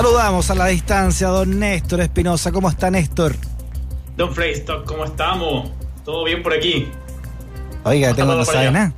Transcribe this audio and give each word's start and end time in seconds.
Saludamos 0.00 0.48
a 0.48 0.54
la 0.54 0.66
distancia 0.68 1.28
a 1.28 1.30
don 1.30 1.58
Néstor 1.58 2.00
Espinosa. 2.00 2.50
¿Cómo 2.50 2.70
está 2.70 2.90
Néstor? 2.90 3.36
Don 4.16 4.34
Freystock, 4.34 4.86
¿cómo 4.86 5.04
estamos? 5.04 5.72
¿Todo 6.06 6.24
bien 6.24 6.42
por 6.42 6.54
aquí? 6.54 6.88
Oiga, 7.84 8.14
tengo, 8.14 8.34
no 8.34 8.46
sabe 8.46 8.70
nada. 8.70 8.94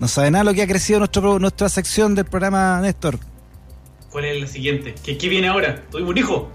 No 0.00 0.08
sabe 0.08 0.32
nada 0.32 0.42
lo 0.42 0.52
que 0.52 0.62
ha 0.62 0.66
crecido 0.66 0.98
nuestro, 0.98 1.38
nuestra 1.38 1.68
sección 1.68 2.16
del 2.16 2.24
programa, 2.24 2.80
Néstor. 2.80 3.20
¿Cuál 4.10 4.24
es 4.24 4.40
la 4.40 4.48
siguiente? 4.48 4.96
¿Qué, 5.00 5.16
qué 5.16 5.28
viene 5.28 5.46
ahora? 5.46 5.84
¿Tuvimos 5.92 6.10
un 6.10 6.18
hijo? 6.18 6.50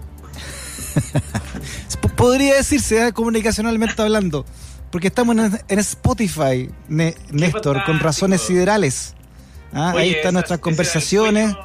Podría 2.14 2.56
decirse, 2.56 3.06
¿eh? 3.06 3.12
comunicacionalmente 3.14 4.02
hablando. 4.02 4.44
Porque 4.90 5.06
estamos 5.06 5.34
en, 5.34 5.78
Spotify, 5.78 6.68
Néstor, 6.88 7.84
con 7.84 8.00
razones 8.00 8.42
siderales. 8.42 9.14
Ah, 9.72 9.94
ahí 9.96 10.10
están 10.10 10.34
nuestras 10.34 10.58
conversaciones. 10.58 11.56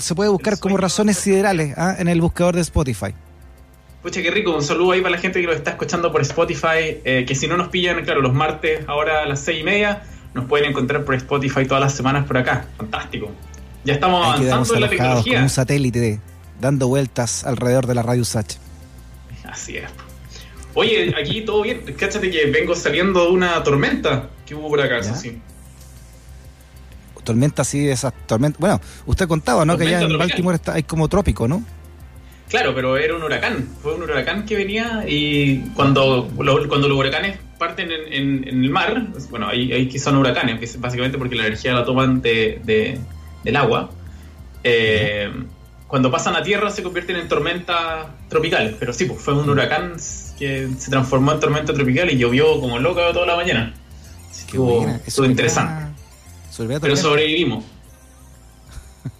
Se 0.00 0.14
puede 0.14 0.30
buscar 0.30 0.58
como 0.58 0.76
razones 0.76 1.18
siderales 1.18 1.74
¿ah? 1.76 1.96
en 1.98 2.08
el 2.08 2.20
buscador 2.20 2.54
de 2.54 2.62
Spotify. 2.62 3.14
Pucha, 4.02 4.22
qué 4.22 4.30
rico. 4.30 4.54
Un 4.54 4.62
saludo 4.62 4.92
ahí 4.92 5.00
para 5.00 5.16
la 5.16 5.20
gente 5.20 5.40
que 5.40 5.46
lo 5.46 5.52
está 5.52 5.72
escuchando 5.72 6.12
por 6.12 6.20
Spotify. 6.22 7.00
Eh, 7.04 7.24
que 7.26 7.34
si 7.34 7.48
no 7.48 7.56
nos 7.56 7.68
pillan, 7.68 8.04
claro, 8.04 8.20
los 8.20 8.32
martes, 8.32 8.84
ahora 8.86 9.22
a 9.22 9.26
las 9.26 9.40
seis 9.40 9.60
y 9.60 9.64
media, 9.64 10.02
nos 10.34 10.46
pueden 10.46 10.70
encontrar 10.70 11.04
por 11.04 11.14
Spotify 11.14 11.66
todas 11.66 11.82
las 11.82 11.94
semanas 11.94 12.26
por 12.26 12.36
acá. 12.36 12.66
Fantástico. 12.76 13.30
Ya 13.84 13.94
estamos 13.94 14.26
avanzando 14.26 14.74
en 14.74 14.80
la 14.80 14.88
tecnología. 14.88 15.34
Con 15.34 15.42
un 15.44 15.50
satélite 15.50 16.20
dando 16.60 16.88
vueltas 16.88 17.44
alrededor 17.44 17.86
de 17.86 17.94
la 17.94 18.02
radio 18.02 18.22
USACH. 18.22 18.56
Así 19.44 19.76
es. 19.76 19.84
Oye, 20.74 21.14
aquí 21.20 21.42
todo 21.42 21.62
bien. 21.62 21.82
Cáchate 21.98 22.30
que 22.30 22.46
vengo 22.46 22.74
saliendo 22.74 23.24
de 23.24 23.30
una 23.32 23.62
tormenta 23.62 24.28
que 24.46 24.54
hubo 24.54 24.68
por 24.68 24.80
acá, 24.80 24.98
eso 24.98 25.14
sí 25.14 25.40
tormenta 27.28 27.60
así, 27.60 27.88
esas 27.88 28.14
tormentas. 28.26 28.58
Bueno, 28.58 28.80
usted 29.04 29.28
contaba, 29.28 29.66
¿no? 29.66 29.76
que 29.76 29.86
allá 29.86 30.00
en 30.00 30.16
Baltimore 30.16 30.56
está, 30.56 30.72
hay 30.74 30.82
como 30.82 31.08
trópico, 31.08 31.46
¿no? 31.46 31.62
Claro, 32.48 32.74
pero 32.74 32.96
era 32.96 33.14
un 33.14 33.22
huracán. 33.22 33.68
Fue 33.82 33.94
un 33.94 34.02
huracán 34.02 34.46
que 34.46 34.56
venía 34.56 35.04
y 35.06 35.58
cuando, 35.74 36.30
cuando 36.34 36.88
los 36.88 36.98
huracanes 36.98 37.38
parten 37.58 37.90
en, 37.90 38.48
el 38.48 38.70
mar, 38.70 39.08
bueno, 39.28 39.48
ahí, 39.48 39.70
ahí 39.72 39.88
que 39.88 39.98
son 39.98 40.16
huracanes, 40.16 40.58
que 40.58 40.78
básicamente 40.78 41.18
porque 41.18 41.36
la 41.36 41.44
energía 41.44 41.74
la 41.74 41.84
toman 41.84 42.22
de, 42.22 42.98
del 43.44 43.56
agua. 43.56 43.90
Eh, 44.64 45.30
cuando 45.86 46.10
pasan 46.10 46.34
a 46.36 46.42
tierra 46.42 46.70
se 46.70 46.82
convierten 46.82 47.16
en 47.16 47.28
tormentas 47.28 48.06
tropicales. 48.30 48.74
Pero 48.80 48.94
sí, 48.94 49.04
pues 49.04 49.20
fue 49.20 49.34
un 49.34 49.50
huracán 49.50 49.96
que 50.38 50.68
se 50.78 50.90
transformó 50.90 51.32
en 51.32 51.40
tormenta 51.40 51.74
tropical 51.74 52.10
y 52.10 52.16
llovió 52.16 52.58
como 52.58 52.78
loca 52.78 53.12
toda 53.12 53.26
la 53.26 53.36
mañana. 53.36 53.74
Así 54.30 54.46
que 54.46 54.56
estuvo 55.06 55.26
interesante. 55.26 55.87
Pero 56.66 56.96
sobrevivimos. 56.96 57.64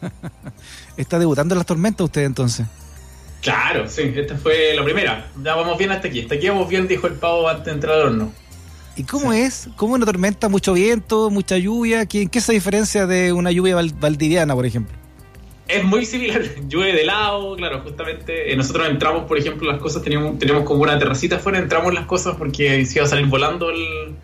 ¿Está 0.97 1.19
debutando 1.19 1.55
en 1.55 1.59
las 1.59 1.67
tormentas 1.67 2.05
usted 2.05 2.25
entonces? 2.25 2.67
Claro, 3.41 3.89
sí, 3.89 4.13
esta 4.17 4.37
fue 4.37 4.75
la 4.75 4.83
primera. 4.83 5.31
Ya 5.43 5.55
vamos 5.55 5.79
bien 5.79 5.93
hasta 5.93 6.09
aquí. 6.09 6.23
Hasta 6.23 6.35
aquí 6.35 6.49
vamos 6.49 6.69
bien, 6.69 6.89
dijo 6.89 7.07
el 7.07 7.15
pavo 7.15 7.49
antes 7.49 7.67
de 7.67 7.73
entrar 7.73 7.95
al 7.95 8.07
horno. 8.07 8.33
¿Y 8.97 9.05
cómo 9.05 9.33
es? 9.33 9.69
¿Cómo 9.77 9.95
una 9.95 10.05
tormenta? 10.05 10.49
¿Mucho 10.49 10.73
viento? 10.73 11.31
¿Mucha 11.31 11.57
lluvia? 11.57 12.07
¿Qué, 12.07 12.27
¿Qué 12.27 12.41
se 12.41 12.53
diferencia 12.53 13.07
de 13.07 13.33
una 13.33 13.53
lluvia 13.53 13.77
valdiviana, 13.77 14.55
por 14.55 14.67
ejemplo? 14.67 14.97
Es 15.69 15.85
muy 15.85 16.05
similar. 16.05 16.43
Llueve 16.69 16.95
de 16.95 17.05
lado, 17.05 17.55
claro, 17.55 17.83
justamente. 17.83 18.53
Eh, 18.53 18.57
nosotros 18.57 18.89
entramos, 18.89 19.27
por 19.27 19.39
ejemplo, 19.39 19.71
las 19.71 19.81
cosas, 19.81 20.03
teníamos, 20.03 20.39
teníamos 20.41 20.65
como 20.65 20.83
una 20.83 20.99
terracita 20.99 21.37
afuera, 21.37 21.59
entramos 21.59 21.95
las 21.95 22.07
cosas 22.07 22.35
porque 22.37 22.85
se 22.87 22.99
iba 22.99 23.07
a 23.07 23.09
salir 23.09 23.27
volando 23.27 23.71
el, 23.71 24.17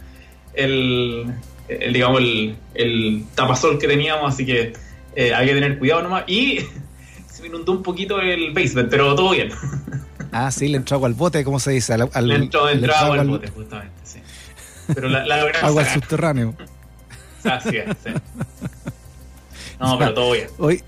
el 0.55 1.27
el, 1.69 1.93
digamos, 1.93 2.21
el, 2.21 2.57
el, 2.75 3.25
tapasol 3.35 3.79
que 3.79 3.89
teníamos, 3.89 4.33
así 4.33 4.45
que 4.45 4.73
eh, 5.17 5.35
hay 5.35 5.47
que 5.47 5.55
tener 5.55 5.79
cuidado 5.79 6.03
nomás. 6.03 6.25
Y 6.27 6.61
se 7.31 7.43
me 7.43 7.49
inundó 7.49 7.73
un 7.73 7.83
poquito 7.83 8.21
el 8.21 8.53
basement, 8.53 8.91
pero 8.91 9.15
todo 9.15 9.31
bien. 9.31 9.51
Ah, 10.37 10.51
sí, 10.51 10.67
le 10.67 10.79
entró 10.79 10.97
agua 10.97 11.07
al 11.07 11.15
bote, 11.15 11.45
¿cómo 11.45 11.61
se 11.61 11.71
dice? 11.71 11.93
Al, 11.93 12.27
le 12.27 12.35
entró, 12.35 12.67
agua 12.67 13.21
al 13.21 13.29
bote, 13.29 13.49
justamente, 13.51 13.95
sí. 14.03 14.19
Pero 14.93 15.09
la, 15.09 15.25
la 15.25 15.37
Agua 15.63 15.83
al 15.83 15.89
subterráneo. 15.89 16.57
Así 17.45 17.77
es, 17.77 17.87
sí. 18.03 18.11
No, 19.79 19.97
pero 19.97 20.13
todo 20.13 20.33
bien. 20.33 20.49
Hoy, 20.59 20.83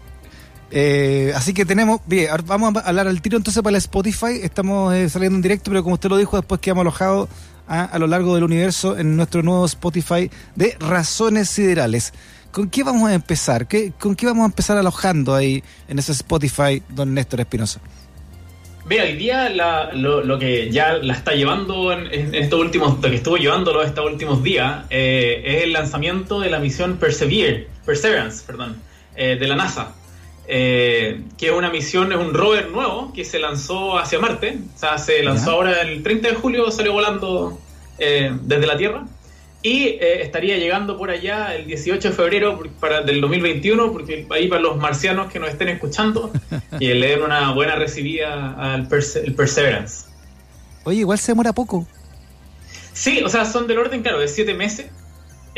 eh, 0.70 1.32
así 1.36 1.54
que 1.54 1.64
tenemos, 1.64 2.00
bien, 2.06 2.28
vamos 2.44 2.76
a 2.76 2.80
hablar 2.80 3.06
al 3.06 3.22
tiro 3.22 3.36
entonces 3.36 3.62
para 3.62 3.76
el 3.76 3.78
Spotify. 3.78 4.40
Estamos 4.42 4.94
eh, 4.94 5.08
saliendo 5.08 5.36
en 5.36 5.42
directo, 5.42 5.70
pero 5.70 5.82
como 5.82 5.94
usted 5.94 6.08
lo 6.08 6.16
dijo, 6.16 6.36
después 6.36 6.60
quedamos 6.60 6.82
alojados 6.82 7.28
a, 7.68 7.98
lo 7.98 8.06
largo 8.06 8.34
del 8.34 8.44
universo 8.44 8.96
en 8.96 9.16
nuestro 9.16 9.42
nuevo 9.42 9.64
Spotify 9.66 10.30
de 10.54 10.76
Razones 10.78 11.50
Siderales. 11.50 12.12
¿Con 12.50 12.70
qué 12.70 12.82
vamos 12.84 13.10
a 13.10 13.14
empezar? 13.14 13.66
¿Qué, 13.68 13.92
¿Con 13.98 14.16
qué 14.16 14.26
vamos 14.26 14.44
a 14.44 14.46
empezar 14.46 14.76
alojando 14.78 15.34
ahí 15.34 15.62
en 15.88 15.98
ese 15.98 16.12
Spotify, 16.12 16.82
don 16.88 17.12
Néstor 17.12 17.40
Espinosa? 17.40 17.80
Vea, 18.86 19.02
hoy 19.02 19.16
día 19.16 19.50
lo, 19.50 20.38
que 20.38 20.70
ya 20.70 20.92
la 20.92 21.14
está 21.14 21.32
llevando 21.32 21.92
en, 21.92 22.34
estos 22.34 22.60
últimos, 22.60 23.02
lo 23.02 23.10
que 23.10 23.16
estuvo 23.16 23.36
llevándolo 23.36 23.82
estos 23.82 24.06
últimos 24.06 24.44
días, 24.44 24.84
eh, 24.90 25.42
es 25.44 25.64
el 25.64 25.72
lanzamiento 25.72 26.38
de 26.38 26.50
la 26.50 26.60
misión 26.60 26.96
Persevere, 26.96 27.66
Perseverance, 27.84 28.44
perdón, 28.46 28.76
eh, 29.16 29.36
de 29.40 29.48
la 29.48 29.56
NASA. 29.56 29.92
Eh, 30.48 31.22
que 31.36 31.46
es 31.46 31.52
una 31.52 31.70
misión, 31.70 32.12
es 32.12 32.18
un 32.18 32.32
rover 32.32 32.70
nuevo 32.70 33.12
que 33.12 33.24
se 33.24 33.38
lanzó 33.38 33.98
hacia 33.98 34.18
Marte. 34.18 34.58
O 34.74 34.78
sea, 34.78 34.98
se 34.98 35.22
lanzó 35.22 35.52
ahora 35.52 35.82
el 35.82 36.02
30 36.02 36.28
de 36.28 36.34
julio, 36.34 36.70
salió 36.70 36.92
volando 36.92 37.58
eh, 37.98 38.30
desde 38.42 38.66
la 38.66 38.76
Tierra. 38.76 39.04
Y 39.62 39.84
eh, 39.84 40.22
estaría 40.22 40.56
llegando 40.58 40.96
por 40.96 41.10
allá 41.10 41.56
el 41.56 41.66
18 41.66 42.10
de 42.10 42.14
febrero 42.14 42.62
para, 42.78 43.02
del 43.02 43.20
2021, 43.20 43.90
porque 43.90 44.26
ahí 44.30 44.46
para 44.46 44.60
los 44.60 44.76
marcianos 44.76 45.32
que 45.32 45.40
nos 45.40 45.48
estén 45.48 45.68
escuchando, 45.68 46.30
y 46.78 46.94
le 46.94 47.08
den 47.08 47.22
una 47.22 47.52
buena 47.52 47.74
recibida 47.74 48.52
al 48.52 48.86
Perseverance. 48.86 50.06
Oye, 50.84 51.00
igual 51.00 51.18
se 51.18 51.32
demora 51.32 51.52
poco. 51.52 51.84
Sí, 52.92 53.20
o 53.24 53.28
sea, 53.28 53.44
son 53.44 53.66
del 53.66 53.78
orden, 53.78 54.02
claro, 54.02 54.20
de 54.20 54.28
siete 54.28 54.54
meses. 54.54 54.86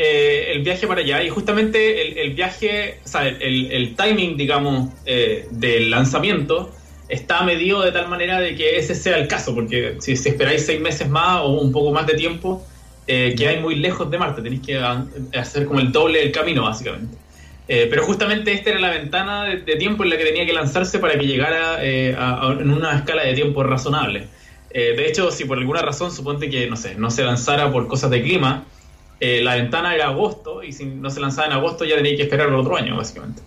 Eh, 0.01 0.53
el 0.53 0.61
viaje 0.63 0.87
para 0.87 1.01
allá 1.01 1.21
y 1.21 1.27
justamente 1.27 2.21
el, 2.23 2.33
viaje, 2.33 2.99
o 3.03 3.07
sea, 3.07 3.27
el, 3.27 3.95
timing, 3.97 4.37
digamos, 4.37 4.93
eh, 5.05 5.45
del 5.51 5.89
lanzamiento 5.89 6.73
está 7.09 7.43
medido 7.43 7.81
de 7.81 7.91
tal 7.91 8.07
manera 8.07 8.39
de 8.39 8.55
que 8.55 8.77
ese 8.77 8.95
sea 8.95 9.17
el 9.17 9.27
caso, 9.27 9.53
porque 9.53 9.97
si, 9.99 10.13
esperáis 10.13 10.65
seis 10.65 10.79
meses 10.79 11.09
más 11.09 11.41
o 11.41 11.49
un 11.49 11.73
poco 11.73 11.91
más 11.91 12.07
de 12.07 12.13
tiempo, 12.13 12.65
eh, 13.07 13.35
quedáis 13.37 13.59
muy 13.59 13.75
lejos 13.75 14.09
de 14.09 14.17
Marte, 14.17 14.41
tenéis 14.41 14.61
que 14.61 14.79
hacer 15.37 15.65
como 15.65 15.81
el 15.81 15.91
doble 15.91 16.19
del 16.19 16.31
camino, 16.31 16.63
básicamente. 16.63 17.17
Eh, 17.67 17.87
pero 17.89 18.05
justamente 18.05 18.53
esta 18.53 18.69
era 18.69 18.79
la 18.79 18.91
ventana 18.91 19.43
de, 19.47 19.75
tiempo 19.75 20.05
en 20.05 20.11
la 20.11 20.17
que 20.17 20.23
tenía 20.23 20.45
que 20.45 20.53
lanzarse 20.53 20.99
para 20.99 21.19
que 21.19 21.27
llegara 21.27 21.83
en 21.83 22.71
una 22.71 22.95
escala 22.95 23.23
de 23.25 23.33
tiempo 23.33 23.63
razonable. 23.63 24.27
de 24.73 25.05
hecho, 25.05 25.29
si 25.29 25.43
por 25.43 25.57
alguna 25.57 25.81
razón 25.81 26.09
suponte 26.09 26.49
que, 26.49 26.67
no 26.67 26.77
sé, 26.77 26.95
no 26.95 27.11
se 27.11 27.21
lanzara 27.25 27.69
por 27.69 27.89
cosas 27.89 28.11
de 28.11 28.21
clima, 28.21 28.63
eh, 29.19 29.41
la 29.41 29.55
ventana 29.55 29.93
era 29.93 30.07
agosto 30.07 30.63
y 30.63 30.71
si 30.71 30.85
no 30.85 31.09
se 31.09 31.19
lanzaba 31.19 31.47
en 31.47 31.53
agosto 31.53 31.83
ya 31.83 31.95
tenía 31.95 32.15
que 32.15 32.23
esperar 32.23 32.47
el 32.47 32.55
otro 32.55 32.77
año, 32.77 32.95
básicamente. 32.95 33.41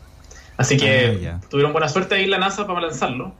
Así 0.56 0.76
que 0.76 1.28
ah, 1.28 1.40
tuvieron 1.48 1.72
buena 1.72 1.88
suerte 1.88 2.14
ahí 2.14 2.26
la 2.26 2.38
NASA 2.38 2.66
para 2.66 2.80
lanzarlo. 2.80 3.32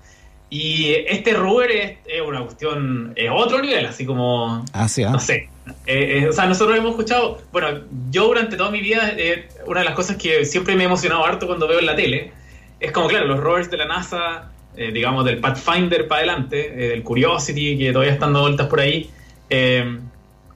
Y 0.48 0.92
este 1.06 1.32
rover 1.32 1.70
es, 1.70 2.20
una 2.26 2.42
cuestión, 2.42 3.12
es 3.16 3.30
otro 3.32 3.60
nivel, 3.60 3.86
así 3.86 4.04
como... 4.04 4.64
Ah, 4.72 4.86
¿ah? 4.86 5.10
No 5.10 5.18
sé. 5.18 5.48
Eh, 5.86 6.18
eh, 6.24 6.28
o 6.28 6.32
sea, 6.32 6.46
nosotros 6.46 6.76
hemos 6.76 6.90
escuchado, 6.90 7.40
bueno, 7.52 7.80
yo 8.10 8.26
durante 8.26 8.56
toda 8.56 8.70
mi 8.70 8.80
vida, 8.80 9.14
una 9.66 9.80
de 9.80 9.86
las 9.86 9.94
cosas 9.94 10.16
que 10.16 10.44
siempre 10.44 10.76
me 10.76 10.82
ha 10.82 10.86
emocionado 10.86 11.24
harto 11.24 11.46
cuando 11.46 11.66
veo 11.66 11.78
en 11.78 11.86
la 11.86 11.96
tele, 11.96 12.32
es 12.80 12.92
como, 12.92 13.08
claro, 13.08 13.26
los 13.26 13.40
rovers 13.40 13.70
de 13.70 13.78
la 13.78 13.86
NASA, 13.86 14.50
digamos, 14.76 15.24
del 15.24 15.38
Pathfinder 15.38 16.06
para 16.06 16.18
adelante, 16.18 16.70
del 16.70 17.02
Curiosity, 17.02 17.78
que 17.78 17.92
todavía 17.92 18.12
están 18.12 18.34
dando 18.34 18.42
vueltas 18.42 18.66
por 18.66 18.80
ahí, 18.80 19.10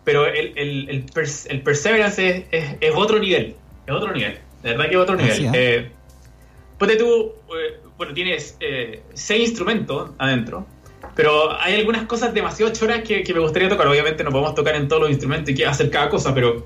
pero 0.06 0.24
el, 0.24 0.52
el, 0.56 0.88
el, 0.88 1.04
el 1.48 1.62
Perseverance 1.62 2.46
es, 2.52 2.76
es, 2.80 2.92
otro 2.94 3.18
nivel, 3.18 3.56
es 3.86 3.92
otro 3.92 4.12
nivel, 4.12 4.38
de 4.62 4.70
verdad 4.70 4.84
que 4.84 4.94
es 4.94 5.00
otro 5.00 5.16
nivel. 5.16 5.50
Eh, 5.52 5.90
pues 6.78 6.96
tú, 6.96 7.32
eh, 7.48 7.80
bueno, 7.98 8.14
tienes 8.14 8.56
eh, 8.60 9.02
seis 9.14 9.48
instrumentos 9.48 10.12
adentro, 10.18 10.64
pero 11.16 11.58
hay 11.60 11.74
algunas 11.74 12.04
cosas 12.04 12.32
demasiado 12.32 12.72
choras 12.72 13.00
que, 13.02 13.24
que, 13.24 13.34
me 13.34 13.40
gustaría 13.40 13.68
tocar. 13.68 13.88
Obviamente 13.88 14.22
no 14.22 14.30
podemos 14.30 14.54
tocar 14.54 14.76
en 14.76 14.86
todos 14.86 15.02
los 15.02 15.10
instrumentos 15.10 15.50
y 15.50 15.56
que 15.56 15.66
hacer 15.66 15.90
cada 15.90 16.08
cosa, 16.08 16.32
pero 16.32 16.64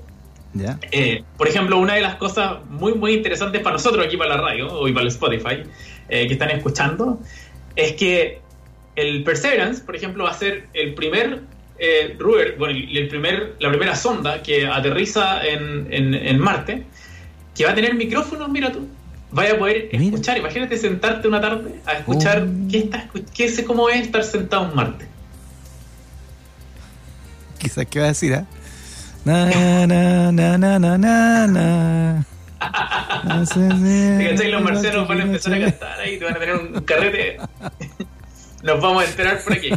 Eh, 0.91 1.23
por 1.35 1.47
ejemplo, 1.47 1.79
una 1.79 1.95
de 1.95 2.01
las 2.01 2.15
cosas 2.17 2.63
muy, 2.69 2.93
muy 2.93 3.13
interesantes 3.13 3.59
para 3.61 3.73
nosotros 3.73 4.05
aquí 4.05 4.17
para 4.17 4.35
la 4.35 4.41
radio 4.41 4.67
o 4.67 4.83
para 4.93 5.01
el 5.01 5.07
Spotify 5.07 5.63
eh, 6.09 6.27
que 6.27 6.33
están 6.33 6.51
escuchando 6.51 7.19
es 7.75 7.93
que 7.93 8.39
el 8.95 9.23
Perseverance, 9.23 9.83
por 9.83 9.95
ejemplo, 9.95 10.25
va 10.25 10.31
a 10.31 10.35
ser 10.35 10.67
el 10.73 10.93
primer 10.93 11.41
eh, 11.83 12.15
bueno, 12.59 12.77
el 12.77 13.07
primer, 13.07 13.55
la 13.59 13.69
primera 13.69 13.95
sonda 13.95 14.43
que 14.43 14.67
aterriza 14.67 15.43
en, 15.43 15.87
en, 15.91 16.39
Marte, 16.39 16.83
que 17.55 17.65
va 17.65 17.71
a 17.71 17.75
tener 17.75 17.95
micrófonos, 17.95 18.47
mira 18.49 18.71
tú, 18.71 18.87
vaya 19.31 19.53
a 19.53 19.57
poder 19.57 19.89
escuchar, 19.91 20.37
imagínate 20.37 20.77
sentarte 20.77 21.27
una 21.27 21.41
tarde 21.41 21.81
a 21.87 21.93
escuchar 21.93 22.43
oh. 22.43 22.69
qué, 22.69 22.77
está, 22.77 23.09
qué 23.33 23.45
es, 23.45 23.63
cómo 23.63 23.89
es 23.89 24.01
estar 24.01 24.23
sentado 24.23 24.69
en 24.69 24.75
Marte. 24.75 25.07
Quizás 27.57 27.87
qué 27.87 27.99
va 27.99 28.05
a 28.05 28.09
decir, 28.09 28.33
¿eh? 28.33 28.45
Na, 29.25 29.45
na, 29.47 29.87
na, 29.87 30.31
na, 30.31 30.79
na, 30.79 30.97
na, 30.99 31.47
na. 31.47 32.25
los 34.51 34.61
marcianos 34.61 35.07
van 35.07 35.19
a 35.19 35.23
empezar 35.23 35.53
a 35.55 35.59
cantar 35.61 35.99
ahí, 35.99 36.19
te 36.19 36.25
van 36.25 36.35
a 36.35 36.39
tener 36.39 36.55
un 36.55 36.81
carrete. 36.81 37.37
Nos 38.63 38.81
vamos 38.81 39.03
a 39.03 39.07
enterar 39.07 39.43
por 39.43 39.53
aquí. 39.53 39.69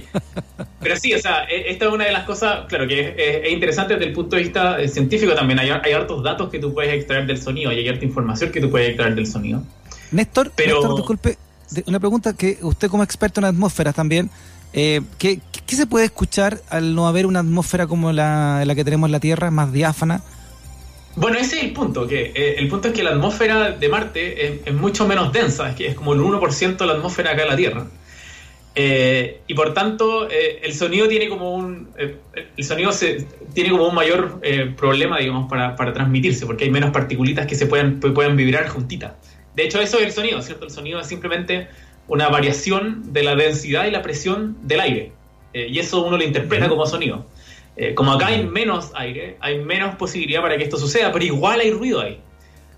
Pero 0.80 0.96
sí, 0.96 1.14
o 1.14 1.18
sea, 1.18 1.44
e, 1.44 1.70
esta 1.70 1.86
es 1.86 1.92
una 1.92 2.04
de 2.04 2.12
las 2.12 2.24
cosas, 2.24 2.66
claro, 2.68 2.86
que 2.86 3.14
es, 3.16 3.52
interesante 3.52 3.94
desde 3.94 4.06
el 4.06 4.12
punto 4.12 4.36
de 4.36 4.42
vista 4.42 4.80
eh, 4.80 4.88
científico 4.88 5.34
también. 5.34 5.58
Hay, 5.58 5.70
hay, 5.70 5.92
hartos 5.92 6.22
datos 6.22 6.50
que 6.50 6.58
tú 6.58 6.72
puedes 6.74 6.92
extraer 6.92 7.26
del 7.26 7.40
sonido, 7.40 7.70
hay 7.70 7.88
harta 7.88 8.04
información 8.04 8.52
que 8.52 8.60
tú 8.60 8.70
puedes 8.70 8.88
extraer 8.88 9.14
del 9.14 9.26
sonido. 9.26 9.62
Néstor, 10.10 10.52
Pero... 10.54 10.76
Néstor 10.76 10.96
disculpe, 10.96 11.38
una 11.86 11.98
pregunta 11.98 12.34
que 12.34 12.58
usted 12.62 12.88
como 12.88 13.02
experto 13.02 13.40
en 13.40 13.46
atmósferas 13.46 13.94
también, 13.94 14.30
eh, 14.72 15.00
¿qué, 15.18 15.40
¿qué, 15.66 15.76
se 15.76 15.86
puede 15.86 16.04
escuchar 16.06 16.60
al 16.68 16.94
no 16.94 17.06
haber 17.06 17.26
una 17.26 17.40
atmósfera 17.40 17.86
como 17.86 18.12
la, 18.12 18.64
la 18.64 18.74
que 18.74 18.84
tenemos 18.84 19.08
en 19.08 19.12
la 19.12 19.20
Tierra, 19.20 19.50
más 19.50 19.72
diáfana? 19.72 20.22
Bueno, 21.16 21.38
ese 21.38 21.58
es 21.58 21.64
el 21.64 21.72
punto, 21.72 22.08
que 22.08 22.32
eh, 22.34 22.56
el 22.58 22.68
punto 22.68 22.88
es 22.88 22.94
que 22.94 23.04
la 23.04 23.10
atmósfera 23.10 23.70
de 23.70 23.88
Marte 23.88 24.62
es, 24.68 24.74
mucho 24.74 25.06
menos 25.06 25.32
densa, 25.32 25.70
es 25.70 25.76
que 25.76 25.86
es 25.86 25.94
como 25.94 26.12
el 26.12 26.20
1% 26.20 26.76
de 26.76 26.86
la 26.86 26.94
atmósfera 26.94 27.32
acá 27.32 27.42
en 27.42 27.48
la 27.48 27.56
Tierra. 27.56 27.86
Eh, 28.76 29.40
y 29.46 29.54
por 29.54 29.72
tanto, 29.72 30.28
el 30.28 30.74
sonido 30.74 31.06
tiene 31.06 31.28
como 31.28 31.54
un 31.54 31.90
el 31.96 32.64
sonido 32.64 32.90
se, 32.90 33.24
tiene 33.52 33.70
como 33.70 33.86
un 33.88 33.94
mayor 33.94 34.40
problema, 34.76 35.18
digamos, 35.18 35.48
para, 35.48 35.76
para, 35.76 35.92
transmitirse, 35.92 36.44
porque 36.44 36.64
hay 36.64 36.70
menos 36.70 36.90
particulitas 36.90 37.46
que 37.46 37.54
se 37.54 37.66
pueden, 37.66 38.00
pueden 38.00 38.36
vibrar 38.36 38.68
juntitas. 38.68 39.12
De 39.54 39.64
hecho, 39.64 39.80
eso 39.80 39.98
es 39.98 40.06
el 40.06 40.12
sonido, 40.12 40.42
¿cierto? 40.42 40.64
El 40.64 40.70
sonido 40.70 41.00
es 41.00 41.06
simplemente 41.06 41.68
una 42.08 42.28
variación 42.28 43.12
de 43.12 43.22
la 43.22 43.34
densidad 43.34 43.86
y 43.86 43.90
la 43.90 44.02
presión 44.02 44.56
del 44.62 44.80
aire. 44.80 45.12
Eh, 45.52 45.68
y 45.70 45.78
eso 45.78 46.04
uno 46.04 46.16
lo 46.16 46.24
interpreta 46.24 46.68
como 46.68 46.86
sonido. 46.86 47.26
Eh, 47.76 47.94
como 47.94 48.12
acá 48.12 48.28
hay 48.28 48.44
menos 48.44 48.90
aire, 48.94 49.36
hay 49.40 49.58
menos 49.58 49.96
posibilidad 49.96 50.42
para 50.42 50.56
que 50.56 50.64
esto 50.64 50.76
suceda, 50.76 51.12
pero 51.12 51.24
igual 51.24 51.60
hay 51.60 51.70
ruido 51.70 52.00
ahí. 52.00 52.20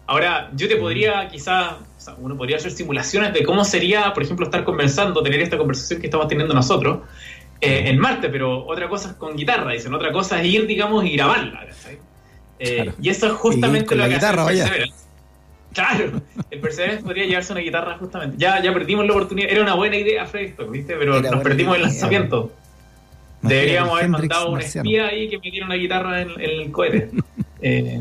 Ahora, 0.07 0.51
yo 0.55 0.69
te 0.69 0.77
podría 0.77 1.29
quizás, 1.29 1.75
uno 2.19 2.37
podría 2.37 2.57
hacer 2.57 2.71
simulaciones 2.71 3.33
de 3.33 3.43
cómo 3.45 3.65
sería, 3.65 4.13
por 4.15 4.23
ejemplo, 4.23 4.47
estar 4.47 4.65
conversando, 4.65 5.23
tener 5.23 5.41
esta 5.41 5.59
conversación 5.59 6.01
que 6.01 6.07
estamos 6.07 6.29
teniendo 6.29 6.55
nosotros 6.55 7.01
eh, 7.61 7.85
en 7.87 7.99
Marte, 7.99 8.29
pero 8.29 8.67
otra 8.67 8.89
cosa 8.89 9.11
es 9.11 9.15
con 9.17 9.37
guitarra, 9.37 9.73
dicen, 9.73 9.93
otra 9.95 10.13
cosa 10.13 10.41
es 10.41 10.47
ir, 10.47 10.67
digamos, 10.67 11.05
y 11.05 11.17
grabarla. 11.17 11.67
Y 12.59 13.09
eso 13.09 13.27
es 13.27 13.33
justamente 13.33 13.95
lo 13.95 14.05
que 14.05 14.15
guitarra, 14.15 14.47
hace 14.47 14.87
Claro, 15.77 16.23
el 16.51 16.61
Perseverance 16.61 17.05
podría 17.05 17.27
llevarse 17.27 17.53
una 17.53 17.61
guitarra 17.61 17.99
justamente. 17.99 18.37
Ya, 18.39 18.63
ya 18.63 18.73
perdimos 18.73 19.05
la 19.05 19.13
oportunidad. 19.13 19.51
Era 19.51 19.61
una 19.61 19.75
buena 19.75 19.97
idea, 19.97 20.25
Fred, 20.25 20.55
¿viste? 20.71 20.97
Pero 20.97 21.21
nos 21.21 21.43
perdimos 21.43 21.77
el 21.77 21.83
lanzamiento. 21.83 22.51
Deberíamos 23.43 23.93
haber 23.93 24.09
mandado 24.09 24.53
un 24.53 24.61
espía 24.63 25.09
ahí 25.09 25.29
que 25.29 25.37
metiera 25.37 25.67
una 25.67 25.75
guitarra 25.75 26.23
en, 26.23 26.31
el 26.41 26.73
cohete. 26.73 27.11
eh, 27.61 28.01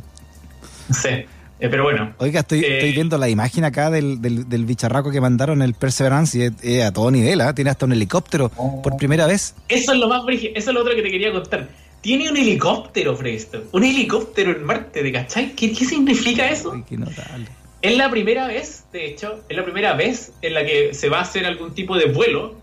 no 0.88 0.96
sé. 0.96 1.28
Eh, 1.60 1.70
pero 1.70 1.84
bueno. 1.84 2.14
Oiga, 2.18 2.42
estoy, 2.42 2.60
eh, 2.60 2.78
estoy, 2.78 2.92
viendo 2.92 3.18
la 3.18 3.30
imagen 3.30 3.64
acá 3.64 3.90
del, 3.90 4.22
del, 4.22 4.66
bicharraco 4.66 5.10
que 5.10 5.22
mandaron 5.22 5.62
el 5.62 5.74
Perseverance 5.74 6.38
y 6.38 6.70
es, 6.70 6.84
a 6.84 6.92
todo 6.92 7.10
nivel, 7.12 7.40
¿eh? 7.40 7.54
tiene 7.54 7.70
hasta 7.70 7.86
un 7.86 7.94
helicóptero 7.94 8.50
por 8.50 8.94
oh. 8.94 8.98
primera 8.98 9.26
vez. 9.26 9.56
Eso 9.70 9.94
es 9.94 10.00
lo 10.00 10.10
más 10.10 10.24
eso 10.28 10.52
es 10.54 10.74
lo 10.74 10.82
otro 10.82 10.94
que 10.96 11.02
te 11.02 11.12
quería 11.12 11.32
contar. 11.32 11.70
Tiene 12.02 12.30
un 12.30 12.38
helicóptero, 12.38 13.16
Fred. 13.16 13.42
Un 13.72 13.84
helicóptero 13.84 14.52
en 14.52 14.64
Marte, 14.64 15.02
¿de 15.02 15.12
cachai? 15.12 15.56
¿Qué, 15.56 15.72
qué 15.72 15.86
significa 15.86 16.50
eso? 16.50 16.84
qué 16.88 16.98
notable. 16.98 17.48
Es 17.82 17.98
la 17.98 18.10
primera 18.10 18.48
vez, 18.48 18.84
de 18.92 19.06
hecho, 19.06 19.40
es 19.48 19.56
la 19.56 19.64
primera 19.64 19.94
vez 19.94 20.34
en 20.42 20.54
la 20.54 20.66
que 20.66 20.94
se 20.94 21.10
va 21.10 21.20
a 21.20 21.22
hacer 21.22 21.46
algún 21.46 21.74
tipo 21.74 21.98
de 21.98 22.06
vuelo 22.06 22.56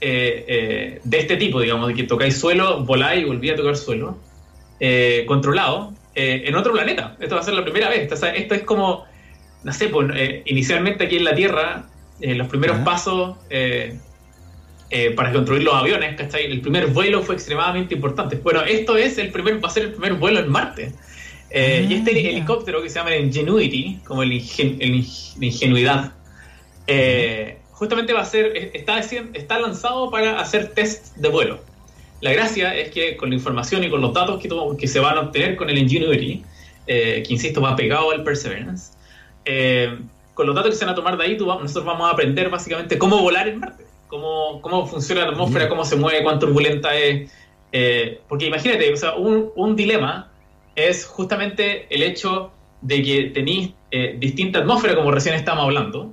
eh, 0.00 0.44
eh, 0.48 1.00
de 1.02 1.18
este 1.18 1.36
tipo, 1.36 1.60
digamos, 1.60 1.88
de 1.88 1.94
que 1.94 2.04
tocáis 2.04 2.36
suelo, 2.36 2.84
voláis 2.84 3.22
y 3.22 3.24
volví 3.24 3.50
a 3.50 3.56
tocar 3.56 3.76
suelo, 3.76 4.18
eh, 6.14 6.44
en 6.46 6.54
otro 6.54 6.72
planeta. 6.72 7.16
Esto 7.20 7.34
va 7.34 7.40
a 7.40 7.44
ser 7.44 7.54
la 7.54 7.62
primera 7.62 7.88
vez. 7.88 8.12
Esto, 8.12 8.26
esto 8.26 8.54
es 8.54 8.62
como, 8.62 9.04
no 9.62 9.72
sé, 9.72 9.88
pues, 9.88 10.12
inicialmente 10.44 11.04
aquí 11.04 11.16
en 11.16 11.24
la 11.24 11.34
Tierra, 11.34 11.84
los 12.20 12.48
primeros 12.48 12.78
pasos 12.78 13.36
para 15.16 15.32
construir 15.32 15.64
los 15.64 15.74
aviones, 15.74 16.16
¿cachai? 16.16 16.44
El 16.44 16.60
primer 16.60 16.86
vuelo 16.86 17.22
fue 17.22 17.34
extremadamente 17.34 17.94
importante. 17.94 18.36
Bueno, 18.36 18.62
esto 18.62 18.96
es 18.96 19.18
el 19.18 19.32
primer, 19.32 19.62
va 19.62 19.68
a 19.68 19.72
ser 19.72 19.84
el 19.84 19.90
primer 19.92 20.14
vuelo 20.14 20.38
en 20.40 20.48
Marte. 20.48 20.92
Eh, 21.56 21.86
y 21.88 21.94
este 21.94 22.10
ah, 22.10 22.30
helicóptero 22.30 22.82
que 22.82 22.88
se 22.88 22.96
llama 22.96 23.14
Ingenuity, 23.14 24.00
como 24.04 24.24
el, 24.24 24.32
ingenuidad, 24.32 26.12
eh, 26.88 27.58
justamente 27.70 28.12
va 28.12 28.22
a 28.22 28.24
ser, 28.24 28.56
está, 28.74 28.98
está 28.98 29.60
lanzado 29.60 30.10
para 30.10 30.40
hacer 30.40 30.72
test 30.72 31.14
de 31.16 31.28
vuelo. 31.28 31.60
La 32.24 32.32
gracia 32.32 32.74
es 32.74 32.90
que 32.90 33.16
con 33.16 33.28
la 33.28 33.34
información 33.36 33.84
y 33.84 33.90
con 33.90 34.00
los 34.00 34.14
datos 34.14 34.40
que, 34.40 34.48
que 34.78 34.88
se 34.88 34.98
van 34.98 35.18
a 35.18 35.20
obtener 35.20 35.56
con 35.56 35.68
el 35.68 35.76
Ingenuity, 35.76 36.42
eh, 36.86 37.22
que 37.26 37.32
insisto 37.32 37.60
va 37.60 37.76
pegado 37.76 38.10
al 38.12 38.24
Perseverance, 38.24 38.94
con 40.32 40.46
los 40.46 40.54
datos 40.56 40.70
que 40.70 40.76
se 40.76 40.84
van 40.86 40.94
a 40.94 40.96
tomar 40.96 41.18
de 41.18 41.24
ahí, 41.24 41.36
nosotros 41.36 41.84
vamos 41.84 42.08
a 42.08 42.12
aprender 42.12 42.48
básicamente 42.48 42.96
cómo 42.96 43.18
volar 43.18 43.46
en 43.46 43.60
Marte, 43.60 43.84
cómo, 44.08 44.62
cómo 44.62 44.86
funciona 44.86 45.26
la 45.26 45.32
atmósfera, 45.32 45.68
cómo 45.68 45.84
se 45.84 45.96
mueve, 45.96 46.22
cuán 46.22 46.38
turbulenta 46.38 46.96
es. 46.96 47.30
porque 48.26 48.46
imagínate, 48.46 48.90
o 48.90 48.96
sea, 48.96 49.16
un, 49.16 49.50
un 49.54 49.76
dilema 49.76 50.32
es 50.74 51.04
justamente 51.04 51.86
el 51.90 52.02
hecho 52.02 52.52
de 52.80 53.02
que 53.02 53.22
tenéis 53.34 53.70
eh, 53.90 54.16
distinta 54.18 54.58
atmósfera, 54.58 54.96
como 54.96 55.10
recién 55.10 55.34
estábamos 55.34 55.66
hablando. 55.66 56.12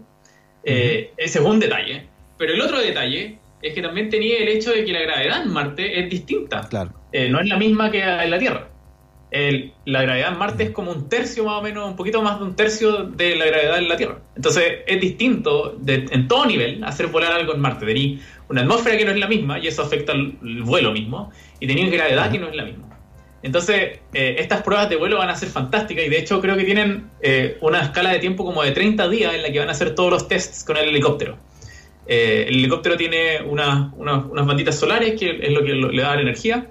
Eh, 0.63 1.11
ese 1.17 1.39
es 1.39 1.45
un 1.45 1.59
detalle. 1.59 2.05
Pero 2.37 2.53
el 2.53 2.61
otro 2.61 2.79
detalle 2.79 3.37
es 3.61 3.73
que 3.73 3.81
también 3.81 4.09
tenía 4.09 4.37
el 4.37 4.47
hecho 4.47 4.71
de 4.71 4.85
que 4.85 4.91
la 4.91 5.01
gravedad 5.01 5.43
en 5.43 5.51
Marte 5.51 5.99
es 5.99 6.09
distinta. 6.09 6.61
Claro. 6.69 6.93
Eh, 7.11 7.29
no 7.29 7.39
es 7.39 7.47
la 7.47 7.57
misma 7.57 7.91
que 7.91 8.01
en 8.01 8.29
la 8.29 8.39
Tierra. 8.39 8.67
la 9.85 10.01
gravedad 10.01 10.33
en 10.33 10.37
Marte 10.37 10.63
es 10.63 10.69
como 10.71 10.91
un 10.91 11.07
tercio 11.07 11.43
más 11.45 11.59
o 11.59 11.61
menos, 11.61 11.89
un 11.89 11.95
poquito 11.95 12.21
más 12.21 12.39
de 12.39 12.45
un 12.45 12.55
tercio 12.55 13.03
de 13.03 13.35
la 13.35 13.45
gravedad 13.45 13.77
en 13.77 13.89
la 13.89 13.97
Tierra. 13.97 14.19
Entonces 14.35 14.79
es 14.87 15.01
distinto 15.01 15.77
en 15.85 16.27
todo 16.27 16.45
nivel 16.45 16.83
hacer 16.83 17.07
volar 17.07 17.33
algo 17.33 17.53
en 17.53 17.59
Marte. 17.59 17.85
Tenéis 17.85 18.21
una 18.49 18.61
atmósfera 18.61 18.97
que 18.97 19.05
no 19.05 19.11
es 19.11 19.17
la 19.17 19.27
misma 19.27 19.59
y 19.59 19.67
eso 19.67 19.81
afecta 19.81 20.13
el, 20.13 20.63
vuelo 20.63 20.91
mismo. 20.91 21.31
Y 21.59 21.67
tenéis 21.67 21.91
gravedad 21.91 22.31
que 22.31 22.39
no 22.39 22.47
es 22.49 22.55
la 22.55 22.65
misma. 22.65 22.91
Entonces, 23.43 23.99
eh, 24.13 24.35
estas 24.37 24.61
pruebas 24.61 24.89
de 24.89 24.97
vuelo 24.97 25.17
van 25.17 25.29
a 25.29 25.35
ser 25.35 25.49
fantásticas 25.49 26.05
y 26.05 26.09
de 26.09 26.19
hecho 26.19 26.41
creo 26.41 26.55
que 26.55 26.63
tienen 26.63 27.09
eh, 27.21 27.57
una 27.61 27.81
escala 27.81 28.11
de 28.11 28.19
tiempo 28.19 28.45
como 28.45 28.61
de 28.61 28.71
30 28.71 29.09
días 29.09 29.33
en 29.33 29.41
la 29.41 29.51
que 29.51 29.59
van 29.59 29.69
a 29.69 29.71
hacer 29.71 29.95
todos 29.95 30.11
los 30.11 30.27
tests 30.27 30.63
con 30.63 30.77
el 30.77 30.89
helicóptero. 30.89 31.37
Eh, 32.13 32.45
el 32.49 32.55
helicóptero 32.55 32.97
tiene 32.97 33.41
unas 33.45 34.45
banditas 34.45 34.77
solares 34.77 35.17
que 35.17 35.39
es 35.41 35.51
lo 35.51 35.63
que 35.63 35.73
le 35.73 36.01
da 36.01 36.15
la 36.15 36.21
energía 36.21 36.67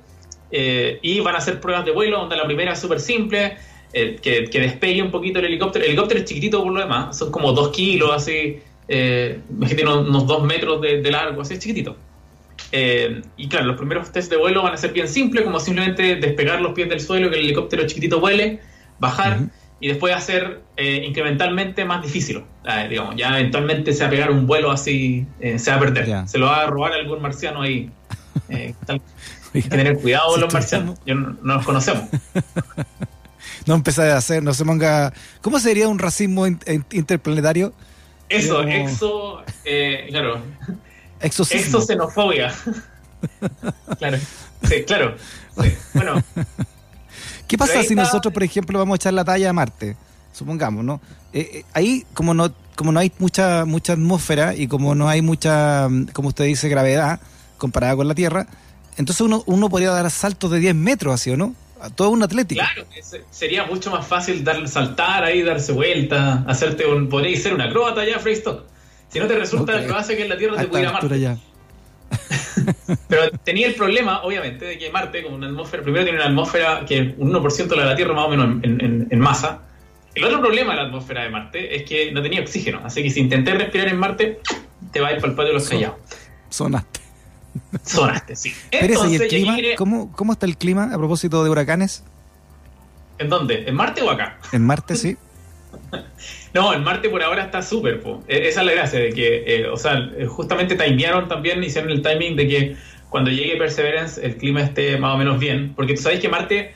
y 0.50 1.20
van 1.20 1.34
a 1.36 1.38
hacer 1.38 1.60
pruebas 1.60 1.84
de 1.84 1.92
vuelo, 1.92 2.18
donde 2.18 2.36
la 2.36 2.44
primera 2.44 2.72
es 2.72 2.80
súper 2.80 3.00
simple, 3.00 3.56
que, 3.92 4.48
despegue 4.52 5.00
un 5.00 5.10
poquito 5.10 5.38
el 5.38 5.46
helicóptero. 5.46 5.84
El 5.84 5.92
helicóptero 5.92 6.20
es 6.20 6.26
chiquitito 6.26 6.62
por 6.62 6.72
lo 6.72 6.80
demás, 6.80 7.16
son 7.16 7.30
como 7.30 7.52
2 7.52 7.70
kilos, 7.70 8.10
así, 8.12 8.58
imagínate 8.88 9.84
unos, 9.84 10.08
unos 10.08 10.26
2 10.26 10.42
metros 10.42 10.80
de, 10.80 11.00
de 11.00 11.10
largo, 11.10 11.40
así 11.40 11.54
es 11.54 11.60
chiquitito. 11.60 11.96
Eh, 12.72 13.22
y 13.36 13.48
claro, 13.48 13.66
los 13.66 13.76
primeros 13.76 14.12
test 14.12 14.30
de 14.30 14.36
vuelo 14.36 14.62
van 14.62 14.74
a 14.74 14.76
ser 14.76 14.92
bien 14.92 15.08
simples, 15.08 15.44
como 15.44 15.58
simplemente 15.58 16.16
despegar 16.16 16.60
los 16.60 16.72
pies 16.72 16.88
del 16.88 17.00
suelo, 17.00 17.30
que 17.30 17.36
el 17.36 17.44
helicóptero 17.44 17.86
chiquitito 17.86 18.20
vuele, 18.20 18.60
bajar 18.98 19.38
y 19.80 19.88
después 19.88 20.14
hacer 20.14 20.60
eh, 20.76 21.02
incrementalmente 21.06 21.84
más 21.84 22.02
difícil. 22.02 22.44
Eh, 22.64 22.86
digamos, 22.88 23.16
ya 23.16 23.38
eventualmente 23.38 23.92
se 23.92 24.00
va 24.00 24.08
a 24.08 24.10
pegar 24.10 24.30
un 24.30 24.46
vuelo 24.46 24.70
así, 24.70 25.26
se 25.40 25.70
va 25.70 25.76
a 25.76 25.80
perder. 25.80 26.28
Se 26.28 26.38
lo 26.38 26.46
va 26.46 26.62
a 26.62 26.66
robar 26.66 26.92
algún 26.92 27.22
marciano 27.22 27.62
ahí. 27.62 27.90
hay 28.48 29.62
que 29.62 29.68
tener 29.68 29.98
cuidado 29.98 30.32
con 30.32 30.40
los 30.42 30.52
marcianos. 30.52 30.98
Yo 31.06 31.14
no, 31.14 31.36
los 31.42 31.64
conocemos. 31.64 32.04
no 33.66 33.74
empezar 33.74 34.10
a 34.10 34.18
hacer, 34.18 34.42
no 34.42 34.52
se 34.52 34.64
ponga. 34.64 35.12
¿Cómo 35.40 35.58
sería 35.58 35.88
un 35.88 35.98
racismo 35.98 36.46
interplanetario? 36.46 37.72
Eso, 38.28 38.62
exo, 38.62 39.42
claro. 40.08 40.40
Exoxenofobia. 41.20 42.52
claro. 43.98 44.18
Sí, 44.62 44.84
claro. 44.86 45.16
Bueno. 45.94 46.22
¿Qué 47.50 47.58
pasa 47.58 47.82
si 47.82 47.96
nosotros, 47.96 48.32
por 48.32 48.44
ejemplo, 48.44 48.78
vamos 48.78 48.94
a 48.94 48.96
echar 48.96 49.12
la 49.12 49.24
talla 49.24 49.50
a 49.50 49.52
Marte? 49.52 49.96
Supongamos, 50.32 50.84
¿no? 50.84 51.00
Eh, 51.32 51.50
eh, 51.52 51.64
ahí, 51.72 52.06
como 52.14 52.32
no 52.32 52.54
como 52.76 52.92
no 52.92 53.00
hay 53.00 53.10
mucha 53.18 53.64
mucha 53.64 53.94
atmósfera 53.94 54.54
y 54.54 54.68
como 54.68 54.94
no 54.94 55.08
hay 55.08 55.20
mucha, 55.20 55.88
como 56.12 56.28
usted 56.28 56.44
dice, 56.44 56.68
gravedad 56.68 57.18
comparada 57.58 57.96
con 57.96 58.06
la 58.06 58.14
Tierra, 58.14 58.46
entonces 58.96 59.20
uno, 59.22 59.42
uno 59.46 59.68
podría 59.68 59.90
dar 59.90 60.08
saltos 60.12 60.52
de 60.52 60.60
10 60.60 60.76
metros, 60.76 61.12
así 61.12 61.30
o 61.30 61.36
no? 61.36 61.56
todo 61.96 62.10
un 62.10 62.22
atlético. 62.22 62.60
Claro, 62.60 62.86
sería 63.30 63.64
mucho 63.64 63.90
más 63.90 64.06
fácil 64.06 64.44
dar, 64.44 64.68
saltar 64.68 65.24
ahí, 65.24 65.42
darse 65.42 65.72
vuelta, 65.72 66.44
hacerte 66.46 66.86
un. 66.86 67.08
Podría 67.08 67.36
ser 67.36 67.54
una 67.54 67.64
acróbata 67.64 68.04
ya, 68.04 68.20
Freestock. 68.20 68.62
Si 69.08 69.18
no 69.18 69.26
te 69.26 69.36
resulta 69.36 69.74
okay. 69.74 69.90
hace 69.96 70.16
que 70.16 70.22
en 70.22 70.28
la 70.28 70.38
Tierra 70.38 70.56
te 70.56 70.68
pudiera 70.68 70.92
Marte. 70.92 71.18
Ya. 71.18 71.36
Pero 73.08 73.30
tenía 73.44 73.66
el 73.66 73.74
problema, 73.74 74.22
obviamente, 74.22 74.64
de 74.64 74.78
que 74.78 74.90
Marte, 74.90 75.22
como 75.22 75.36
una 75.36 75.46
atmósfera, 75.46 75.82
primero 75.82 76.04
tiene 76.04 76.18
una 76.18 76.28
atmósfera 76.28 76.84
que 76.86 77.14
un 77.18 77.32
1% 77.32 77.66
de 77.68 77.76
la 77.76 77.94
Tierra 77.94 78.14
más 78.14 78.24
o 78.26 78.28
menos 78.28 78.62
en, 78.62 79.20
masa. 79.20 79.62
El 80.14 80.24
otro 80.24 80.40
problema 80.40 80.72
de 80.72 80.82
la 80.82 80.86
atmósfera 80.86 81.22
de 81.22 81.30
Marte 81.30 81.76
es 81.76 81.88
que 81.88 82.12
no 82.12 82.22
tenía 82.22 82.40
oxígeno. 82.40 82.80
Así 82.84 83.02
que 83.02 83.10
si 83.10 83.20
intenté 83.20 83.54
respirar 83.54 83.88
en 83.88 83.98
Marte, 83.98 84.40
te 84.92 85.00
va 85.00 85.08
a 85.08 85.12
ir 85.12 85.18
para 85.18 85.30
el 85.30 85.36
patio 85.36 85.48
de 85.48 85.54
los 85.54 85.68
callados. 85.68 85.96
Sonaste. 86.48 87.00
Sonaste, 87.84 88.36
sí. 88.36 88.52
Entonces, 88.70 89.20
el 89.20 89.28
clima? 89.28 89.56
¿Cómo, 89.76 90.12
¿Cómo 90.12 90.32
está 90.32 90.46
el 90.46 90.56
clima 90.56 90.90
a 90.92 90.98
propósito 90.98 91.44
de 91.44 91.50
huracanes? 91.50 92.02
¿En 93.18 93.28
dónde? 93.28 93.64
¿En 93.66 93.74
Marte 93.74 94.02
o 94.02 94.10
acá? 94.10 94.38
En 94.52 94.64
Marte, 94.64 94.96
sí. 94.96 95.16
no, 96.54 96.72
en 96.72 96.82
Marte 96.84 97.08
por 97.08 97.22
ahora 97.22 97.44
está 97.44 97.62
súper, 97.62 98.02
e, 98.28 98.48
esa 98.48 98.60
es 98.60 98.66
la 98.66 98.72
gracia, 98.72 98.98
de 99.00 99.12
que, 99.12 99.44
eh, 99.46 99.68
o 99.68 99.76
sea, 99.76 100.10
eh, 100.16 100.26
justamente 100.26 100.76
timearon 100.76 101.28
también, 101.28 101.62
hicieron 101.62 101.90
el 101.90 102.02
timing 102.02 102.36
de 102.36 102.48
que 102.48 102.76
cuando 103.08 103.30
llegue 103.30 103.56
Perseverance 103.56 104.24
el 104.24 104.36
clima 104.36 104.62
esté 104.62 104.96
más 104.98 105.14
o 105.14 105.18
menos 105.18 105.38
bien, 105.38 105.72
porque 105.74 105.94
tú 105.94 106.02
sabes 106.02 106.20
que 106.20 106.28
Marte, 106.28 106.74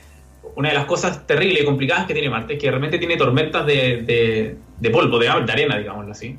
una 0.56 0.68
de 0.68 0.74
las 0.74 0.84
cosas 0.86 1.26
terribles 1.26 1.62
y 1.62 1.64
complicadas 1.64 2.06
que 2.06 2.14
tiene 2.14 2.28
Marte 2.28 2.54
es 2.54 2.60
que 2.60 2.70
realmente 2.70 2.98
tiene 2.98 3.16
tormentas 3.16 3.66
de, 3.66 4.56
de, 4.78 4.90
polvo, 4.90 5.18
de, 5.18 5.28
arena, 5.28 5.78
digámoslo 5.78 6.12
así, 6.12 6.38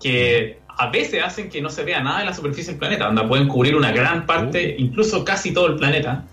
que 0.00 0.58
a 0.68 0.88
veces 0.90 1.22
hacen 1.22 1.48
que 1.48 1.60
no 1.60 1.68
se 1.68 1.84
vea 1.84 2.00
nada 2.00 2.20
de 2.20 2.26
la 2.26 2.34
superficie 2.34 2.72
del 2.72 2.78
planeta, 2.78 3.06
donde 3.06 3.22
pueden 3.24 3.48
cubrir 3.48 3.76
una 3.76 3.92
gran 3.92 4.26
parte, 4.26 4.74
oh. 4.76 4.80
incluso 4.80 5.24
casi 5.24 5.52
todo 5.52 5.66
el 5.66 5.76
planeta, 5.76 6.24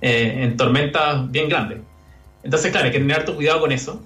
eh, 0.00 0.38
en 0.42 0.56
tormentas 0.56 1.30
bien 1.30 1.48
grandes. 1.48 1.78
Entonces, 2.42 2.70
claro, 2.70 2.86
hay 2.86 2.92
que 2.92 2.98
tener 2.98 3.16
harto 3.16 3.34
cuidado 3.34 3.60
con 3.60 3.72
eso. 3.72 4.00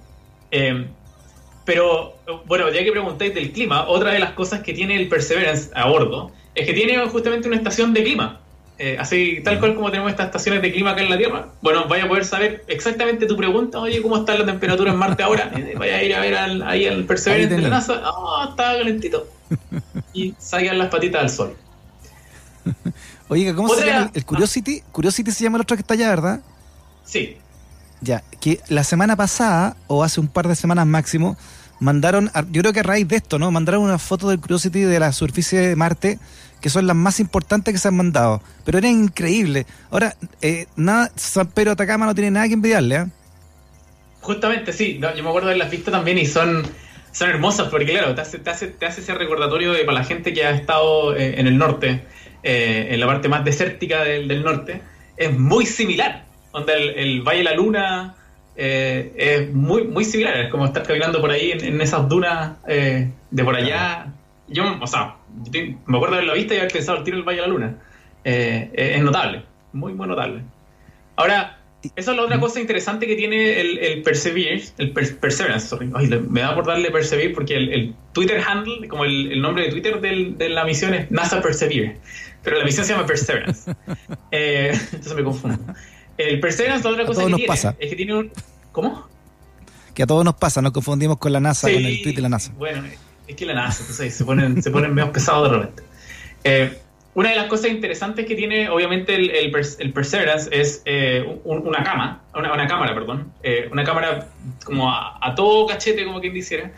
Pero, 1.65 2.15
bueno, 2.45 2.69
ya 2.71 2.83
que 2.83 2.91
preguntáis 2.91 3.33
del 3.33 3.51
clima, 3.51 3.87
otra 3.87 4.11
de 4.11 4.19
las 4.19 4.31
cosas 4.31 4.61
que 4.61 4.73
tiene 4.73 4.97
el 4.97 5.07
Perseverance 5.07 5.71
a 5.73 5.87
bordo 5.87 6.31
es 6.55 6.65
que 6.65 6.73
tiene 6.73 6.97
justamente 7.07 7.47
una 7.47 7.57
estación 7.57 7.93
de 7.93 8.03
clima. 8.03 8.39
Eh, 8.79 8.97
así, 8.99 9.39
tal 9.43 9.59
cual 9.59 9.75
como 9.75 9.91
tenemos 9.91 10.11
estas 10.11 10.25
estaciones 10.25 10.61
de 10.61 10.71
clima 10.71 10.91
acá 10.91 11.03
en 11.03 11.09
la 11.09 11.17
Tierra. 11.17 11.47
Bueno, 11.61 11.87
vaya 11.87 12.05
a 12.05 12.07
poder 12.07 12.25
saber 12.25 12.65
exactamente 12.67 13.27
tu 13.27 13.37
pregunta. 13.37 13.79
Oye, 13.79 14.01
¿cómo 14.01 14.17
está 14.17 14.37
la 14.37 14.45
temperatura 14.45 14.91
en 14.91 14.97
Marte 14.97 15.23
ahora? 15.23 15.51
Eh, 15.55 15.75
vaya 15.77 15.97
a 15.97 16.03
ir 16.03 16.15
a 16.15 16.19
ver 16.19 16.35
ahí 16.63 16.87
al 16.87 17.05
Perseverance 17.05 17.55
de 17.55 17.61
la 17.61 17.69
NASA. 17.69 18.01
Ah, 18.03 18.47
está 18.49 18.77
calentito. 18.77 19.27
Y 20.13 20.33
salgan 20.37 20.77
las 20.77 20.89
patitas 20.89 21.21
al 21.21 21.29
sol. 21.29 21.55
Oye, 23.29 23.53
¿cómo 23.55 23.73
se 23.73 23.85
llama 23.85 24.11
el, 24.13 24.25
Curiosity? 24.25 24.83
Curiosity 24.91 25.31
se 25.31 25.43
llama 25.43 25.57
el 25.57 25.61
otro 25.61 25.75
que 25.75 25.81
está 25.81 25.93
allá, 25.93 26.09
¿verdad? 26.09 26.41
Sí. 27.05 27.37
Ya, 28.03 28.21
que 28.41 28.59
la 28.67 28.83
semana 28.83 29.15
pasada, 29.15 29.77
o 29.87 30.03
hace 30.03 30.19
un 30.19 30.27
par 30.27 30.49
de 30.49 30.55
semanas 30.55 30.85
máximo, 30.85 31.37
mandaron, 31.79 32.29
yo 32.51 32.61
creo 32.61 32.73
que 32.73 32.81
a 32.81 32.83
raíz 32.83 33.07
de 33.07 33.15
esto, 33.15 33.39
¿no? 33.39 33.49
Mandaron 33.49 33.81
una 33.81 33.97
foto 33.97 34.29
del 34.29 34.39
Curiosity 34.39 34.81
de 34.81 34.99
la 34.99 35.13
superficie 35.13 35.59
de 35.59 35.75
Marte, 35.77 36.19
que 36.59 36.69
son 36.69 36.85
las 36.85 36.97
más 36.97 37.21
importantes 37.21 37.73
que 37.73 37.77
se 37.77 37.87
han 37.87 37.95
mandado. 37.95 38.41
Pero 38.65 38.77
era 38.77 38.89
increíble. 38.89 39.65
Ahora, 39.89 40.15
eh, 40.41 40.65
nada, 40.75 41.11
San 41.15 41.47
Pedro 41.47 41.71
Atacama 41.71 42.05
no 42.05 42.13
tiene 42.13 42.31
nada 42.31 42.47
que 42.47 42.55
envidiarle, 42.55 42.95
¿eh? 42.95 43.05
Justamente, 44.19 44.73
sí. 44.73 44.99
yo 44.99 45.23
me 45.23 45.29
acuerdo 45.29 45.49
de 45.49 45.57
las 45.57 45.69
vistas 45.71 45.93
también 45.93 46.17
y 46.17 46.25
son, 46.25 46.63
son 47.11 47.29
hermosas, 47.29 47.69
porque 47.69 47.85
claro, 47.85 48.15
te 48.15 48.21
hace, 48.21 48.39
te 48.39 48.49
hace, 48.49 49.01
ese 49.01 49.13
recordatorio 49.13 49.71
de, 49.71 49.85
para 49.85 49.99
la 49.99 50.05
gente 50.05 50.33
que 50.33 50.45
ha 50.45 50.51
estado 50.51 51.15
eh, 51.15 51.39
en 51.39 51.47
el 51.47 51.57
norte, 51.57 52.03
en 52.45 52.99
la 52.99 53.05
parte 53.05 53.29
más 53.29 53.45
desértica 53.45 54.03
del, 54.03 54.27
del 54.27 54.43
norte, 54.43 54.81
es 55.15 55.37
muy 55.37 55.65
similar 55.65 56.32
donde 56.53 56.73
el, 56.73 57.21
Valle 57.23 57.39
de 57.39 57.43
la 57.43 57.53
Luna 57.55 58.15
eh, 58.55 59.11
es 59.17 59.53
muy, 59.53 59.83
muy 59.85 60.05
similar, 60.05 60.39
es 60.39 60.49
como 60.49 60.65
estar 60.65 60.83
caminando 60.83 61.19
por 61.19 61.31
ahí 61.31 61.51
en, 61.51 61.81
esas 61.81 62.07
dunas 62.07 62.57
eh, 62.67 63.11
de 63.31 63.43
por 63.43 63.55
allá. 63.55 64.13
Yo, 64.47 64.63
o 64.79 64.87
sea, 64.87 65.15
me 65.85 65.97
acuerdo 65.97 66.17
de 66.17 66.23
la 66.23 66.33
vista 66.33 66.53
y 66.53 66.59
haber 66.59 66.71
pensado 66.71 66.99
el 66.99 67.03
tiro 67.03 67.17
del 67.17 67.25
Valle 67.25 67.41
de 67.41 67.47
la 67.47 67.53
Luna. 67.53 67.77
Eh, 68.23 68.69
es 68.73 69.03
notable, 69.03 69.43
muy, 69.73 69.93
muy 69.93 70.07
notable. 70.07 70.41
Ahora, 71.15 71.59
esa 71.95 72.11
es 72.11 72.17
la 72.17 72.23
otra 72.23 72.39
cosa 72.39 72.61
interesante 72.61 73.07
que 73.07 73.15
tiene 73.15 73.59
el, 73.59 73.77
el 73.79 74.01
Perseverance, 74.03 74.73
el 74.77 74.91
Perseverance, 74.91 75.67
sorry. 75.67 75.87
me 75.87 76.41
da 76.41 76.55
por 76.55 76.65
darle 76.65 76.91
Perseverance 76.91 77.35
porque 77.35 77.55
el, 77.55 77.95
Twitter 78.13 78.41
handle, 78.47 78.87
como 78.87 79.03
el, 79.03 79.41
nombre 79.41 79.65
de 79.65 79.71
Twitter 79.71 79.99
de 79.99 80.49
la 80.49 80.63
misión 80.63 80.93
es 80.93 81.11
NASA 81.11 81.41
Persevere, 81.41 81.97
pero 82.41 82.57
la 82.57 82.63
misión 82.63 82.85
se 82.85 82.93
llama 82.93 83.05
Perseverance. 83.05 83.69
entonces 84.31 85.15
me 85.15 85.23
confundo. 85.23 85.73
El 86.17 86.39
Perseverance, 86.39 86.83
la 86.83 86.91
otra 86.91 87.05
cosa 87.05 87.23
que 87.23 87.29
nos 87.29 87.37
tiene, 87.37 87.47
pasa. 87.47 87.75
es 87.79 87.89
que 87.89 87.95
tiene 87.95 88.15
un. 88.15 88.31
¿Cómo? 88.71 89.07
Que 89.93 90.03
a 90.03 90.07
todos 90.07 90.23
nos 90.25 90.35
pasa, 90.35 90.61
nos 90.61 90.71
confundimos 90.71 91.17
con 91.17 91.31
la 91.31 91.39
NASA, 91.39 91.71
con 91.71 91.83
el 91.83 92.01
tweet 92.01 92.15
de 92.15 92.21
la 92.21 92.29
NASA. 92.29 92.51
Bueno, 92.57 92.83
es 93.27 93.35
que 93.35 93.45
la 93.45 93.53
NASA, 93.53 93.81
entonces 93.81 94.15
se 94.15 94.25
ponen, 94.25 94.61
se 94.61 94.71
ponen 94.71 94.93
medio 94.93 95.11
pesados 95.11 95.49
de 95.49 95.57
repente. 95.57 95.83
Eh, 96.43 96.77
una 97.15 97.29
de 97.29 97.35
las 97.35 97.45
cosas 97.45 97.69
interesantes 97.69 98.25
que 98.25 98.35
tiene, 98.35 98.69
obviamente, 98.69 99.13
el, 99.15 99.29
el, 99.29 99.93
Perseverance 99.93 100.49
es 100.51 100.81
eh, 100.85 101.23
una 101.43 101.83
cama, 101.83 102.23
una, 102.33 102.67
cámara, 102.67 102.95
perdón, 102.95 103.31
eh, 103.43 103.69
una 103.71 103.83
cámara 103.83 104.29
como 104.63 104.91
a, 104.91 105.33
todo 105.35 105.67
cachete, 105.67 106.05
como 106.05 106.19
quien 106.21 106.33
dijera, 106.33 106.71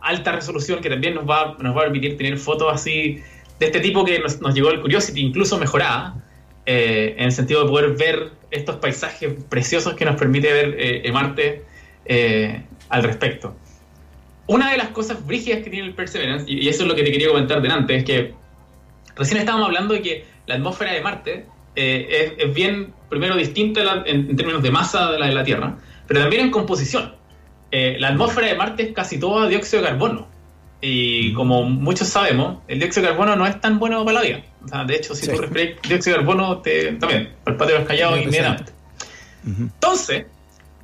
alta 0.00 0.32
resolución, 0.32 0.80
que 0.80 0.88
también 0.88 1.14
nos 1.14 1.28
va, 1.28 1.56
nos 1.58 1.76
va 1.76 1.80
a 1.80 1.84
permitir 1.84 2.16
tener 2.16 2.38
fotos 2.38 2.72
así 2.72 3.22
de 3.58 3.66
este 3.66 3.80
tipo 3.80 4.02
que 4.02 4.18
nos, 4.18 4.40
nos 4.40 4.54
llegó 4.54 4.70
el 4.70 4.80
Curiosity, 4.80 5.20
incluso 5.20 5.58
mejorada. 5.58 6.14
Eh, 6.70 7.14
en 7.16 7.24
el 7.24 7.32
sentido 7.32 7.64
de 7.64 7.70
poder 7.70 7.96
ver 7.96 8.28
estos 8.50 8.76
paisajes 8.76 9.32
preciosos 9.48 9.94
que 9.94 10.04
nos 10.04 10.16
permite 10.16 10.52
ver 10.52 10.76
eh, 10.78 11.10
Marte 11.10 11.62
eh, 12.04 12.62
al 12.90 13.02
respecto. 13.04 13.56
Una 14.46 14.70
de 14.70 14.76
las 14.76 14.88
cosas 14.88 15.26
brígidas 15.26 15.62
que 15.62 15.70
tiene 15.70 15.86
el 15.86 15.94
Perseverance, 15.94 16.44
y, 16.46 16.68
eso 16.68 16.82
es 16.82 16.88
lo 16.88 16.94
que 16.94 17.04
te 17.04 17.10
quería 17.10 17.28
comentar 17.28 17.62
delante, 17.62 17.96
es 17.96 18.04
que 18.04 18.34
recién 19.16 19.40
estábamos 19.40 19.68
hablando 19.68 19.94
de 19.94 20.02
que 20.02 20.26
la 20.44 20.56
atmósfera 20.56 20.92
de 20.92 21.00
Marte 21.00 21.46
es, 21.74 22.52
bien, 22.52 22.92
primero, 23.08 23.34
distinta 23.34 24.02
en, 24.04 24.36
términos 24.36 24.62
de 24.62 24.70
masa 24.70 25.10
de 25.10 25.18
la 25.18 25.26
de 25.28 25.32
la 25.32 25.44
Tierra, 25.44 25.78
pero 26.06 26.20
también 26.20 26.42
en 26.42 26.50
composición. 26.50 27.14
la 27.70 28.08
atmósfera 28.08 28.48
de 28.48 28.56
Marte 28.56 28.82
es 28.82 28.92
casi 28.92 29.18
toda 29.18 29.48
dióxido 29.48 29.82
de 29.82 29.88
carbono. 29.88 30.28
Y 30.82 31.32
como 31.32 31.62
muchos 31.62 32.08
sabemos, 32.08 32.58
el 32.68 32.78
dióxido 32.78 33.06
de 33.06 33.12
carbono 33.12 33.36
no 33.36 33.46
es 33.46 33.58
tan 33.58 33.78
bueno 33.78 34.04
para 34.04 34.20
la 34.20 34.26
vida. 34.26 34.42
De 34.86 34.94
hecho, 34.96 35.14
si 35.14 35.26
tú 35.28 35.38
respiras 35.38 35.80
dióxido 35.88 36.16
de 36.16 36.24
carbono, 36.24 36.58
te, 36.58 36.92
también, 36.92 37.30
al 37.44 37.56
patio 37.56 37.84
callados 37.84 38.20
inmediatamente. 38.20 38.72
Entonces, 39.46 40.26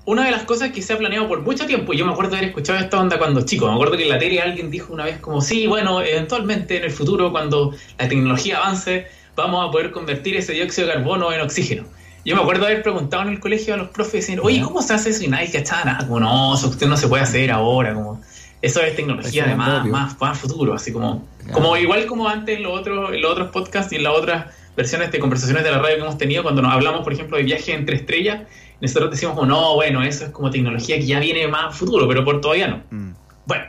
una 0.07 0.27
de 0.27 0.31
las 0.31 0.43
cosas 0.43 0.71
que 0.71 0.83
se 0.83 0.93
ha 0.93 0.99
planeado 0.99 1.29
por 1.29 1.41
mucho 1.41 1.67
tiempo, 1.67 1.93
y 1.93 1.97
yo 1.97 2.07
me 2.07 2.13
acuerdo 2.13 2.33
de 2.33 2.39
haber 2.39 2.49
escuchado 2.51 2.79
esta 2.79 3.01
onda 3.01 3.19
cuando 3.19 3.43
chico, 3.43 3.67
me 3.67 3.75
acuerdo 3.75 3.97
que 3.97 4.05
en 4.05 4.11
la 4.11 4.19
tele 4.19 4.41
alguien 4.41 4.71
dijo 4.71 4.93
una 4.93 5.05
vez 5.05 5.19
como, 5.19 5.41
sí, 5.41 5.67
bueno, 5.67 6.03
eventualmente 6.03 6.77
en 6.77 6.85
el 6.85 6.91
futuro, 6.91 7.31
cuando 7.31 7.75
la 7.99 8.09
tecnología 8.09 8.59
avance, 8.59 9.07
vamos 9.35 9.69
a 9.69 9.71
poder 9.71 9.91
convertir 9.91 10.37
ese 10.37 10.53
dióxido 10.53 10.89
de 10.89 10.95
carbono 10.95 11.33
en 11.33 11.41
oxígeno. 11.41 11.85
Yo 12.25 12.37
me 12.37 12.43
acuerdo 12.43 12.65
de 12.65 12.73
haber 12.73 12.83
preguntado 12.83 13.25
en 13.25 13.31
el 13.31 13.41
colegio 13.41 13.75
a 13.75 13.77
los 13.77 13.89
profes, 13.89 14.31
oye, 14.43 14.63
¿cómo 14.63 14.81
se 14.81 14.95
hace 14.95 15.11
eso? 15.11 15.25
Y 15.25 15.29
nadie 15.29 15.51
cachaba 15.51 15.85
nada, 15.85 16.07
como, 16.07 16.21
no, 16.21 16.55
eso 16.55 16.69
usted 16.69 16.87
no 16.87 16.97
se 16.97 17.09
puede 17.09 17.23
hacer 17.23 17.51
ahora, 17.51 17.95
como 17.95 18.21
eso 18.65 18.81
es 18.81 18.97
tecnología 18.97 19.47
de 19.47 19.55
más, 19.55 20.19
más, 20.19 20.39
futuro, 20.39 20.73
así 20.73 20.91
como, 20.91 21.27
como 21.53 21.77
igual 21.77 22.07
como 22.07 22.29
antes 22.29 22.57
en 22.57 22.63
los 22.63 22.81
otros, 22.81 23.13
en 23.13 23.21
los 23.21 23.33
otros 23.33 23.51
podcasts 23.51 23.93
y 23.93 23.97
en 23.97 24.05
las 24.05 24.15
otras 24.15 24.47
versiones 24.75 25.13
de 25.13 25.19
conversaciones 25.19 25.65
de 25.65 25.71
la 25.71 25.79
radio 25.79 25.97
que 25.97 26.03
hemos 26.03 26.19
tenido, 26.19 26.43
cuando 26.43 26.63
nos 26.63 26.73
hablamos, 26.73 27.03
por 27.03 27.13
ejemplo, 27.13 27.37
de 27.37 27.43
viaje 27.43 27.75
entre 27.75 27.97
estrellas, 27.97 28.43
nosotros 28.81 29.11
decimos 29.11 29.47
no, 29.47 29.75
bueno, 29.75 30.03
eso 30.03 30.25
es 30.25 30.31
como 30.31 30.51
tecnología 30.51 30.97
que 30.97 31.05
ya 31.05 31.21
viene 31.21 31.47
más 31.47 31.77
futuro, 31.77 32.09
pero 32.09 32.25
por 32.25 32.41
todavía 32.41 32.69
no. 32.69 32.83
Mm. 32.91 33.13
Bueno, 33.45 33.65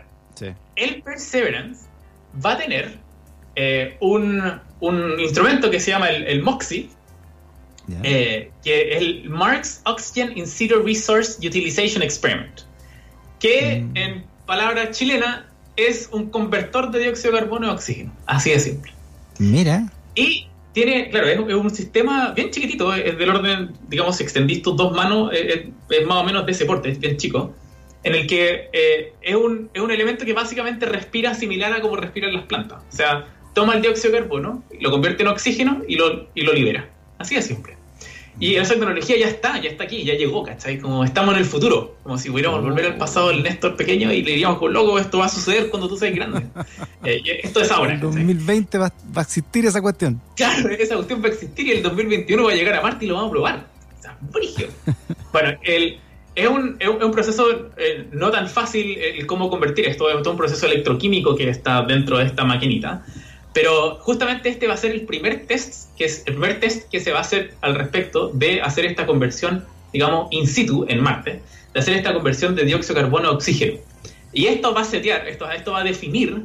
el 0.76 1.02
Perseverance 1.04 1.86
va 2.44 2.54
a 2.54 2.58
tener 2.58 2.98
eh, 3.56 3.98
un, 4.00 4.42
un, 4.80 5.20
instrumento 5.20 5.70
que 5.70 5.80
se 5.82 5.92
llama 5.92 6.08
el, 6.08 6.24
el 6.24 6.42
MOXIE, 6.42 6.90
eh, 8.04 8.50
que 8.64 8.94
es 8.94 9.02
el 9.02 9.30
Marks 9.30 9.82
Oxygen 9.86 10.38
in 10.38 10.48
Situ 10.48 10.82
Resource 10.82 11.46
Utilization 11.46 12.02
Experiment, 12.02 12.62
que 13.40 13.82
mm. 13.82 13.98
en 13.98 14.35
palabra 14.46 14.92
chilena, 14.92 15.48
es 15.76 16.10
un 16.12 16.30
convertor 16.30 16.92
de 16.92 17.00
dióxido 17.00 17.34
de 17.34 17.40
carbono 17.40 17.70
a 17.70 17.74
oxígeno. 17.74 18.14
Así 18.26 18.52
de 18.52 18.60
simple. 18.60 18.92
Mira. 19.40 19.90
Y 20.16 20.48
tiene, 20.74 21.10
claro, 21.10 21.28
es, 21.28 21.56
un 21.56 21.70
sistema 21.70 22.32
bien 22.32 22.52
chiquitito, 22.52 22.94
es 22.94 23.18
del 23.18 23.30
orden, 23.30 23.74
digamos, 23.88 24.18
si 24.18 24.24
extendís 24.24 24.62
tus 24.62 24.76
dos 24.76 24.94
manos, 24.94 25.32
es, 25.34 25.66
más 26.06 26.18
o 26.18 26.24
menos 26.24 26.46
de 26.46 26.52
ese 26.52 26.66
porte, 26.66 26.90
es 26.90 27.00
bien 27.00 27.18
chico, 27.18 27.54
en 28.04 28.16
el 28.16 28.28
que 28.28 28.70
eh, 28.72 29.14
es, 29.22 29.36
un, 29.36 29.70
es 29.74 29.82
un 29.82 29.92
elemento 29.92 30.26
que 30.26 30.34
básicamente 30.34 30.86
respira 30.86 31.34
similar 31.34 31.74
a 31.74 31.82
como 31.82 31.96
respiran 31.96 32.34
las 32.34 32.44
plantas. 32.44 32.84
O 32.92 32.96
sea, 32.96 33.26
toma 33.54 33.74
el 33.74 33.82
dióxido 33.82 34.14
de 34.14 34.20
carbono, 34.20 34.64
lo 34.80 34.92
convierte 34.92 35.24
en 35.24 35.30
oxígeno 35.30 35.82
y 35.88 35.96
lo, 35.96 36.28
y 36.36 36.42
lo 36.42 36.54
libera. 36.54 36.90
Así 37.18 37.36
de 37.36 37.42
simple. 37.42 37.78
Y 38.40 38.56
esa 38.56 38.74
tecnología 38.74 39.18
ya 39.18 39.28
está, 39.28 39.62
ya 39.62 39.70
está 39.70 39.86
aquí, 39.86 40.04
ya 40.04 40.14
llegó, 40.16 40.44
¿cachai? 40.44 40.78
Como 40.78 41.06
estamos 41.06 41.34
en 41.36 41.40
el 41.40 41.46
futuro, 41.46 41.96
como 42.04 42.18
si 42.18 42.30
pudiéramos 42.30 42.62
volver 42.62 42.86
al 42.86 42.98
pasado 42.98 43.30
del 43.30 43.42
Néstor 43.44 43.78
pequeño 43.78 44.12
y 44.12 44.22
le 44.22 44.32
diríamos, 44.32 44.60
con 44.60 44.74
loco, 44.74 45.00
esto 45.00 45.20
va 45.20 45.26
a 45.26 45.30
suceder 45.30 45.70
cuando 45.70 45.88
tú 45.88 45.98
seas 45.98 46.14
grande. 46.14 46.46
Eh, 47.04 47.22
esto 47.44 47.62
es 47.62 47.70
ahora. 47.70 47.94
En 47.94 48.00
2020 48.00 48.80
va, 48.80 48.92
a 49.16 49.22
existir 49.22 49.64
esa 49.64 49.80
cuestión. 49.80 50.20
Claro, 50.36 50.70
esa 50.70 50.96
cuestión 50.96 51.22
va 51.22 51.28
a 51.28 51.32
existir 51.32 51.68
y 51.68 51.72
el 51.74 51.84
2021 51.84 52.44
va 52.44 52.52
a 52.52 52.56
llegar 52.56 52.74
a 52.74 52.82
Marte 52.82 53.06
y 53.06 53.08
lo 53.08 53.14
vamos 53.14 53.30
a 53.30 53.32
probar. 53.32 53.68
roca. 54.02 54.18
Brigio. 54.22 54.68
bueno, 55.32 55.60
el, 55.62 56.00
es, 56.34 56.48
un, 56.48 56.78
es 56.80 56.88
un 56.88 57.12
proceso 57.12 57.70
eh, 57.78 58.08
no 58.12 58.32
tan 58.32 58.50
fácil 58.50 58.98
el 58.98 59.28
cómo 59.28 59.52
convertir 59.52 59.88
esto. 59.88 60.10
Es 60.10 60.22
todo 60.24 60.32
un 60.32 60.38
proceso 60.38 60.66
electroquímico 60.66 61.36
que 61.36 61.48
está 61.48 61.84
dentro 61.84 62.18
de 62.18 62.26
esta 62.26 62.44
maquinita. 62.44 63.06
Pero 63.56 64.00
justamente 64.02 64.50
este 64.50 64.68
va 64.68 64.74
a 64.74 64.78
ser 64.78 64.92
el 64.92 65.06
primer 65.06 65.48
test, 65.48 65.96
que 65.98 66.04
es 66.04 66.24
el 66.26 66.34
primer 66.34 66.60
test 66.60 66.90
que 66.92 67.00
se 67.00 67.14
va 67.14 67.20
a 67.20 67.22
hacer 67.22 67.54
al 67.62 67.74
respecto 67.76 68.30
de 68.34 68.62
hacer 68.62 68.86
esta 68.86 69.06
conversión, 69.06 69.66
digamos, 69.94 70.28
in 70.32 70.46
situ 70.46 70.86
en 70.90 71.02
Marte, 71.02 71.40
de 71.74 71.80
hacer 71.80 71.96
esta 71.96 72.14
conversión 72.14 72.54
de 72.54 72.66
dióxido 72.66 72.96
de 72.96 73.02
carbono 73.04 73.30
a 73.30 73.32
oxígeno. 73.32 73.80
Y 74.34 74.48
esto 74.48 74.74
va 74.74 74.82
a 74.82 74.84
setear, 74.84 75.26
esto, 75.30 75.50
esto 75.50 75.72
va 75.72 75.80
a 75.80 75.84
definir 75.86 76.44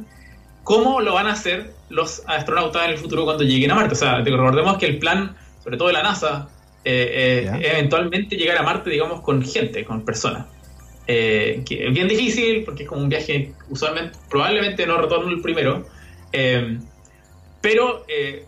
cómo 0.63 1.01
lo 1.01 1.15
van 1.15 1.27
a 1.27 1.33
hacer 1.33 1.73
los 1.89 2.23
astronautas 2.27 2.85
en 2.85 2.91
el 2.91 2.97
futuro 2.97 3.25
cuando 3.25 3.43
lleguen 3.43 3.71
a 3.71 3.75
Marte. 3.75 3.91
O 3.91 3.97
sea, 3.97 4.21
recordemos 4.21 4.77
que 4.77 4.85
el 4.85 4.97
plan, 4.97 5.35
sobre 5.65 5.75
todo 5.75 5.89
de 5.89 5.95
la 5.95 6.03
NASA, 6.03 6.47
eh, 6.85 7.49
eh, 7.51 7.71
eventualmente 7.73 8.37
llegar 8.37 8.57
a 8.57 8.63
Marte, 8.63 8.89
digamos, 8.89 9.19
con 9.19 9.43
gente, 9.43 9.83
con 9.83 10.05
personas. 10.05 10.45
Eh, 11.07 11.61
que 11.67 11.87
es 11.87 11.93
bien 11.93 12.07
difícil 12.07 12.63
porque 12.63 12.83
es 12.83 12.89
como 12.89 13.01
un 13.01 13.09
viaje 13.09 13.51
usualmente, 13.69 14.17
probablemente 14.29 14.87
no 14.87 14.97
retorno 14.97 15.29
el 15.29 15.41
primero. 15.41 15.85
Pero 17.61 18.05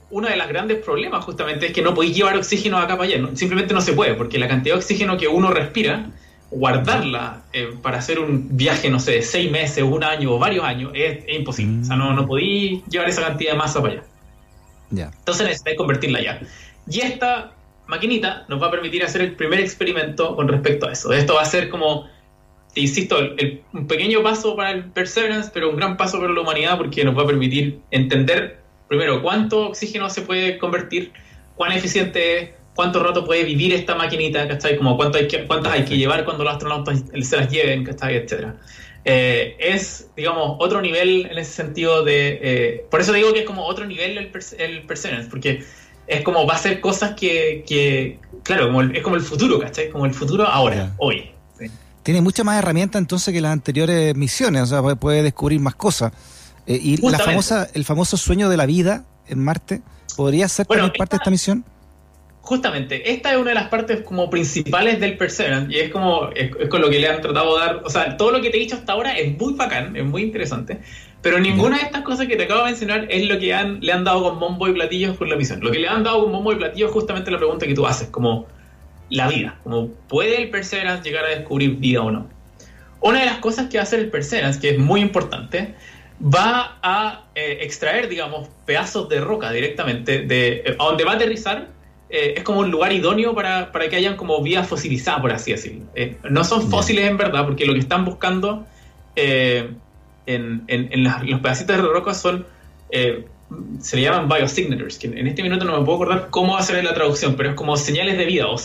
uno 0.10 0.28
de 0.28 0.36
los 0.36 0.48
grandes 0.48 0.84
problemas 0.84 1.24
justamente 1.24 1.68
es 1.68 1.74
que 1.74 1.82
no 1.82 1.94
podéis 1.94 2.16
llevar 2.16 2.36
oxígeno 2.36 2.78
acá 2.78 2.98
para 2.98 3.10
allá. 3.10 3.30
simplemente 3.36 3.74
no 3.74 3.82
se 3.82 3.94
puede 3.94 4.16
porque 4.16 4.40
la 4.40 4.48
cantidad 4.48 4.76
de 4.76 4.80
oxígeno 4.80 5.18
que 5.18 5.28
uno 5.28 5.52
respira 5.52 6.10
guardarla 6.50 7.44
para 7.82 8.00
hacer 8.00 8.20
un 8.20 8.56
viaje, 8.56 8.90
no 8.90 9.00
sé, 9.00 9.12
de 9.14 9.22
seis 9.22 9.52
meses, 9.52 9.84
un 9.84 10.04
año 10.04 10.34
o 10.34 10.40
varios 10.40 10.64
años, 10.64 10.92
es, 10.94 11.24
imposible. 11.28 11.82
O 11.82 11.86
sea, 11.86 11.96
no, 11.96 12.14
no 12.14 12.28
podí 12.28 12.84
llevar 12.90 13.10
esa 13.10 13.22
cantidad 13.22 13.52
de 13.52 13.58
masa 13.58 13.82
para 13.82 13.94
allá. 13.94 14.04
Entonces 14.92 15.46
necesitáis 15.46 15.78
convertirla 15.78 16.20
allá. 16.20 16.42
Y 16.90 17.02
esta 17.02 17.54
maquinita 17.88 18.46
nos 18.48 18.62
va 18.62 18.68
a 18.68 18.72
permitir 18.72 19.04
hacer 19.04 19.22
el 19.22 19.36
primer 19.36 19.60
experimento 19.60 20.36
con 20.36 20.48
respecto 20.48 20.88
a 20.88 20.94
eso. 20.94 21.12
Esto 21.14 21.36
va 21.36 21.42
a 21.42 21.46
ser 21.46 21.70
como, 21.70 22.08
insisto, 22.76 23.18
un 23.74 23.88
pequeño 23.88 24.22
paso 24.24 24.56
para 24.56 24.72
el 24.72 24.86
Perseverance, 24.86 25.52
pero 25.54 25.70
un 25.70 25.76
gran 25.76 25.98
paso 25.98 26.20
para 26.20 26.32
la 26.32 26.42
humanidad 26.42 26.78
porque 26.78 27.04
nos 27.04 27.18
va 27.18 27.24
a 27.24 27.28
permitir 27.28 27.80
entender, 27.92 28.60
primero, 28.88 29.22
cuánto 29.22 29.68
oxígeno 29.68 30.10
se 30.10 30.22
puede 30.22 30.58
convertir, 30.58 31.12
cuán 31.56 31.72
eficiente 31.72 32.40
es, 32.40 32.50
cuánto 32.76 33.04
rato 33.04 33.26
puede 33.26 33.44
vivir 33.44 33.74
esta 33.74 33.96
maquinita, 33.96 34.48
¿cachai? 34.48 34.78
Como 34.78 34.98
cuánto 34.98 35.18
hay 35.18 35.28
que, 35.28 35.46
cuántas 35.46 35.74
hay 35.74 35.86
que 35.86 35.98
llevar 35.98 36.26
cuando 36.26 36.44
los 36.44 36.54
astronautas 36.54 37.04
se 37.22 37.38
las 37.38 37.50
lleven, 37.50 37.84
¿cachai? 37.84 38.16
Etcétera. 38.16 38.56
Eh, 39.06 39.56
es, 39.60 40.10
digamos, 40.16 40.56
otro 40.60 40.82
nivel 40.82 41.28
en 41.30 41.38
ese 41.38 41.52
sentido 41.52 42.04
de... 42.04 42.40
Eh, 42.42 42.86
por 42.90 43.02
eso 43.02 43.12
digo 43.14 43.34
que 43.34 43.40
es 43.40 43.46
como 43.46 43.66
otro 43.66 43.86
nivel 43.86 44.18
el, 44.18 44.32
el 44.60 44.84
Perseverance, 44.84 45.30
porque 45.30 45.64
es 46.08 46.22
como 46.22 46.46
va 46.46 46.56
a 46.56 46.58
ser 46.58 46.82
cosas 46.82 47.14
que, 47.16 47.64
que 47.68 48.20
claro, 48.44 48.82
es 48.92 49.04
como 49.04 49.16
el 49.16 49.22
futuro, 49.22 49.60
¿cachai? 49.60 49.90
Como 49.90 50.06
el 50.06 50.14
futuro 50.14 50.46
ahora, 50.46 50.94
hoy. 50.98 51.30
Tiene 52.04 52.20
mucha 52.20 52.44
más 52.44 52.60
herramienta 52.60 52.98
entonces 52.98 53.34
que 53.34 53.40
las 53.40 53.54
anteriores 53.54 54.14
misiones, 54.16 54.64
o 54.64 54.66
sea, 54.66 54.96
puede 54.96 55.24
descubrir 55.24 55.62
más 55.62 55.76
cosas. 55.76 56.12
Eh, 56.68 56.80
y 56.82 56.98
la 56.98 57.20
famosa, 57.20 57.68
el 57.74 57.86
famoso 57.86 58.18
sueño 58.18 58.50
de 58.50 58.58
la 58.58 58.66
vida 58.66 59.06
en 59.28 59.44
Marte, 59.44 59.82
¿podría 60.16 60.48
ser 60.48 60.66
también 60.66 60.94
parte 60.98 61.16
de 61.16 61.18
esta 61.18 61.32
misión? 61.32 61.66
justamente, 62.44 63.10
esta 63.14 63.32
es 63.32 63.38
una 63.38 63.52
de 63.52 63.56
las 63.56 63.70
partes 63.70 64.02
como 64.02 64.30
principales 64.30 65.00
del 65.00 65.16
Perseverance 65.16 65.74
y 65.74 65.80
es 65.80 65.90
como, 65.90 66.28
es, 66.36 66.52
con 66.68 66.82
lo 66.82 66.90
que 66.90 67.00
le 67.00 67.08
han 67.08 67.22
tratado 67.22 67.58
de 67.58 67.66
dar, 67.66 67.82
o 67.86 67.90
sea, 67.90 68.18
todo 68.18 68.32
lo 68.32 68.42
que 68.42 68.50
te 68.50 68.58
he 68.58 68.60
dicho 68.60 68.76
hasta 68.76 68.92
ahora 68.92 69.18
es 69.18 69.38
muy 69.40 69.54
bacán, 69.54 69.96
es 69.96 70.04
muy 70.04 70.24
interesante, 70.24 70.82
pero 71.22 71.40
ninguna 71.40 71.78
de 71.78 71.84
estas 71.84 72.02
cosas 72.02 72.28
que 72.28 72.36
te 72.36 72.44
acabo 72.44 72.66
de 72.66 72.72
mencionar 72.72 73.08
es 73.10 73.30
lo 73.30 73.40
que 73.40 73.54
han, 73.54 73.80
le 73.80 73.94
han 73.94 74.04
dado 74.04 74.24
con 74.24 74.42
bombo 74.42 74.68
y 74.68 74.74
platillos 74.74 75.16
por 75.16 75.30
la 75.30 75.38
misión. 75.38 75.62
Lo 75.62 75.72
que 75.72 75.80
le 75.80 75.88
han 75.88 76.04
dado 76.04 76.24
con 76.24 76.34
bombo 76.34 76.52
y 76.52 76.58
platillos 76.58 76.90
es 76.90 76.94
justamente 76.94 77.32
la 77.32 77.38
pregunta 77.38 77.66
que 77.66 77.74
tú 77.74 77.88
haces, 77.88 78.10
como 78.10 78.46
la 79.10 79.30
vida, 79.30 79.58
como 79.64 79.88
¿puede 80.10 80.42
el 80.42 80.50
Perseverance 80.50 81.02
llegar 81.02 81.24
a 81.24 81.30
descubrir 81.30 81.78
vida 81.78 82.02
o 82.02 82.12
no? 82.12 82.28
Una 83.00 83.22
de 83.22 83.26
las 83.26 83.38
cosas 83.38 83.70
que 83.70 83.78
va 83.78 83.84
a 83.84 83.84
hacer 83.84 84.02
el 84.02 84.10
Perseverance, 84.10 84.60
que 84.60 84.72
es 84.72 84.80
muy 84.80 85.00
importante, 85.00 85.76
va 86.24 86.80
a 86.82 87.26
eh, 87.36 87.60
extraer, 87.62 88.08
digamos, 88.08 88.48
pedazos 88.66 89.10
de 89.10 89.20
roca 89.20 89.52
directamente 89.52 90.20
de 90.20 90.64
eh, 90.66 90.76
a 90.80 90.84
donde 90.86 91.04
va 91.04 91.14
a 91.14 91.16
aterrizar 91.16 91.68
eh, 92.10 92.36
es 92.38 92.44
como 92.44 92.60
un 92.60 92.70
lugar 92.70 92.94
idóneo 92.94 93.34
para, 93.34 93.72
que 93.90 93.96
hayan 93.96 94.16
como 94.16 94.42
vías 94.42 94.68
fosilizadas, 94.68 95.20
por 95.20 95.32
así 95.32 95.52
decirlo. 95.52 95.86
No 96.30 96.44
son 96.44 96.70
fósiles 96.70 97.10
en 97.10 97.18
verdad, 97.18 97.44
porque 97.44 97.66
lo 97.66 97.74
que 97.74 97.80
están 97.80 98.06
buscando 98.06 98.68
eh, 99.16 99.72
en, 100.28 100.64
los 101.04 101.40
pedacitos 101.40 101.76
de 101.76 101.82
roca 101.82 102.14
son, 102.14 102.46
se 102.92 103.96
le 103.96 104.02
llaman 104.04 104.30
biosignators, 104.30 105.00
que 105.00 105.08
en 105.08 105.26
este 105.26 105.42
minuto 105.42 105.66
no 105.66 105.80
me 105.80 105.86
puedo 105.86 106.04
acordar 106.04 106.28
cómo 106.30 106.56
hacer 106.56 106.84
la 106.84 106.94
traducción, 106.94 107.36
pero 107.36 107.50
es 107.50 107.56
como 107.56 107.76
señales 107.78 108.16
de 108.16 108.26
vida 108.26 108.46
o, 108.48 108.58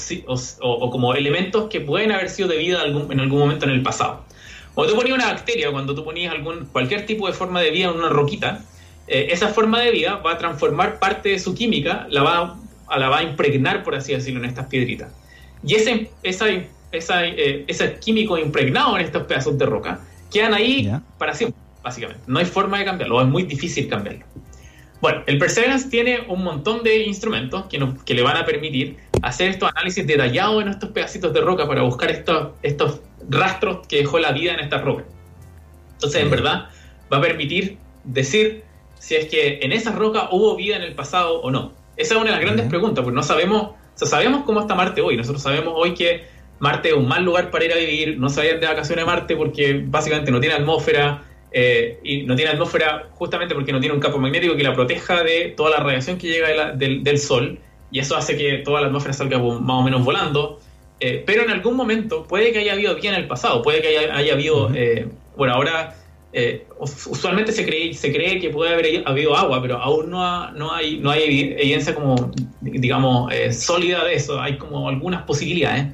o, 0.61 0.91
como 0.91 1.15
elementos 1.15 1.71
que 1.71 1.81
pueden 1.81 2.13
haber 2.13 2.29
sido 2.29 2.49
de 2.49 2.59
vida 2.59 2.85
en 2.85 3.21
algún 3.21 3.39
momento 3.39 3.65
en 3.65 3.71
el 3.71 3.83
pasado. 3.83 4.27
Cuando 4.79 4.93
tú 4.93 5.01
ponías 5.01 5.19
una 5.19 5.33
bacteria, 5.33 5.73
cuando 5.73 5.93
tú 5.93 6.05
ponías 6.05 6.33
algún, 6.33 6.67
cualquier 6.67 7.05
tipo 7.05 7.27
de 7.27 7.33
forma 7.33 7.61
de 7.61 7.73
vida 7.73 7.89
en 7.89 7.97
una 7.97 8.11
roquita, 8.11 8.63
esa 9.09 9.49
forma 9.49 9.81
de 9.81 9.91
vida 9.91 10.19
va 10.19 10.35
a 10.35 10.39
transformar 10.39 11.01
parte 11.01 11.31
de 11.31 11.41
su 11.41 11.53
química, 11.53 12.07
la 12.11 12.23
va 12.23 12.57
la 12.97 13.09
va 13.09 13.19
a 13.19 13.23
impregnar, 13.25 13.83
por 13.83 13.97
así 13.97 14.13
decirlo, 14.13 14.39
en 14.39 14.47
estas 14.47 14.67
piedritas. 14.67 15.13
Y 15.65 15.75
ese, 15.75 16.13
esa, 16.23 16.47
esa, 16.93 17.27
eh, 17.27 17.65
ese 17.67 17.99
químico 17.99 18.39
impregnado 18.39 18.97
en 18.97 19.05
estos 19.05 19.25
pedazos 19.25 19.59
de 19.59 19.67
roca 19.67 19.99
quedan 20.31 20.55
ahí 20.55 20.89
para 21.19 21.35
siempre, 21.35 21.61
básicamente. 21.83 22.23
No 22.29 22.39
hay 22.39 22.45
forma 22.45 22.79
de 22.79 22.85
cambiarlo, 22.85 23.21
es 23.21 23.27
muy 23.27 23.43
difícil 23.43 23.89
cambiarlo. 23.89 24.25
Bueno, 25.01 25.25
el 25.27 25.39
Perseverance 25.39 25.91
tiene 25.91 26.21
un 26.29 26.45
montón 26.45 26.85
de 26.85 26.99
instrumentos 26.99 27.67
que, 27.67 27.79
nos, 27.79 28.01
que 28.05 28.15
le 28.15 28.23
van 28.23 28.37
a 28.37 28.47
permitir 28.47 28.97
hacer 29.23 29.51
estos 29.51 29.71
análisis 29.75 30.07
detallados 30.07 30.63
en 30.63 30.69
estos 30.69 30.91
pedacitos 30.91 31.33
de 31.33 31.41
roca 31.41 31.67
para 31.67 31.83
buscar 31.83 32.13
estos, 32.13 32.51
estos 32.63 33.01
rastros 33.29 33.87
que 33.87 33.99
dejó 33.99 34.19
la 34.19 34.33
vida 34.33 34.55
en 34.55 34.61
esta 34.61 34.79
roca. 34.79 35.05
Entonces, 35.95 36.23
en 36.23 36.31
verdad, 36.31 36.69
va 37.13 37.19
a 37.19 37.21
permitir 37.21 37.79
decir 38.05 38.65
si 38.99 39.17
es 39.17 39.27
que 39.27 39.61
en 39.63 39.73
esa 39.73 39.93
roca 39.93 40.29
hubo 40.33 40.57
vida 40.57 40.77
en 40.77 40.83
el 40.83 40.95
pasado 40.95 41.41
o 41.41 41.51
no. 41.51 41.73
Esa 41.97 42.15
es 42.15 42.21
una 42.21 42.31
de 42.31 42.37
las 42.37 42.41
grandes 42.41 42.67
preguntas, 42.67 43.03
porque 43.05 43.17
no 43.17 43.23
sabemos, 43.23 43.63
o 43.63 43.77
sea, 43.95 44.09
sabemos 44.09 44.45
cómo 44.45 44.61
está 44.61 44.75
Marte 44.75 45.01
hoy. 45.01 45.17
Nosotros 45.17 45.43
sabemos 45.43 45.75
hoy 45.77 45.95
que 45.95 46.25
Marte 46.61 46.91
es 46.91 46.95
un 46.95 47.09
mal 47.09 47.25
lugar 47.25 47.51
para 47.51 47.65
ir 47.65 47.73
a 47.73 47.77
vivir, 47.77 48.19
no 48.19 48.29
se 48.29 48.41
vayan 48.41 48.61
de 48.61 48.67
vacaciones 48.67 49.05
a 49.05 49.07
Marte 49.07 49.37
porque 49.37 49.83
básicamente 49.85 50.31
no 50.31 50.41
tiene 50.41 50.55
atmósfera, 50.55 51.25
eh, 51.51 51.99
y 52.03 52.25
no 52.25 52.37
tiene 52.37 52.51
atmósfera 52.51 53.09
justamente 53.15 53.55
porque 53.55 53.73
no 53.73 53.81
tiene 53.81 53.95
un 53.95 54.01
campo 54.01 54.19
magnético 54.19 54.55
que 54.55 54.63
la 54.63 54.75
proteja 54.75 55.23
de 55.23 55.55
toda 55.57 55.71
la 55.71 55.77
radiación 55.79 56.19
que 56.19 56.29
llega 56.29 56.73
del, 56.73 57.19
Sol, 57.19 57.59
y 57.91 58.01
eso 58.01 58.17
hace 58.17 58.37
que 58.37 58.59
toda 58.59 58.81
la 58.83 58.89
atmósfera 58.89 59.15
salga 59.15 59.39
más 59.39 59.77
o 59.77 59.83
menos 59.83 60.05
volando. 60.05 60.61
Eh, 61.01 61.23
pero 61.25 61.43
en 61.43 61.51
algún 61.51 61.77
momento 61.77 62.25
puede 62.25 62.53
que 62.53 62.59
haya 62.59 62.73
habido 62.73 62.97
vida 62.97 63.11
en 63.11 63.15
el 63.15 63.29
pasado, 63.29 63.63
puede 63.63 63.81
que 63.81 63.89
haya, 63.89 64.17
haya 64.17 64.33
habido, 64.33 64.71
eh, 64.75 65.07
bueno, 65.37 65.55
ahora 65.55 65.95
eh, 66.33 66.67
usualmente 66.81 67.53
se 67.53 67.65
cree, 67.65 67.95
se 67.95 68.13
cree 68.13 68.41
que 68.41 68.51
puede 68.51 68.75
haber 68.75 69.05
habido 69.07 69.37
agua, 69.37 69.63
pero 69.63 69.77
aún 69.77 70.11
no, 70.11 70.51
no, 70.53 70.73
hay, 70.73 70.99
no 70.99 71.11
hay 71.11 71.23
evidencia 71.23 71.95
como, 71.95 72.33
digamos, 72.61 73.33
sólida 73.53 74.05
de 74.05 74.15
eso. 74.15 74.41
Hay 74.41 74.59
como 74.59 74.89
algunas 74.89 75.23
posibilidades. 75.23 75.87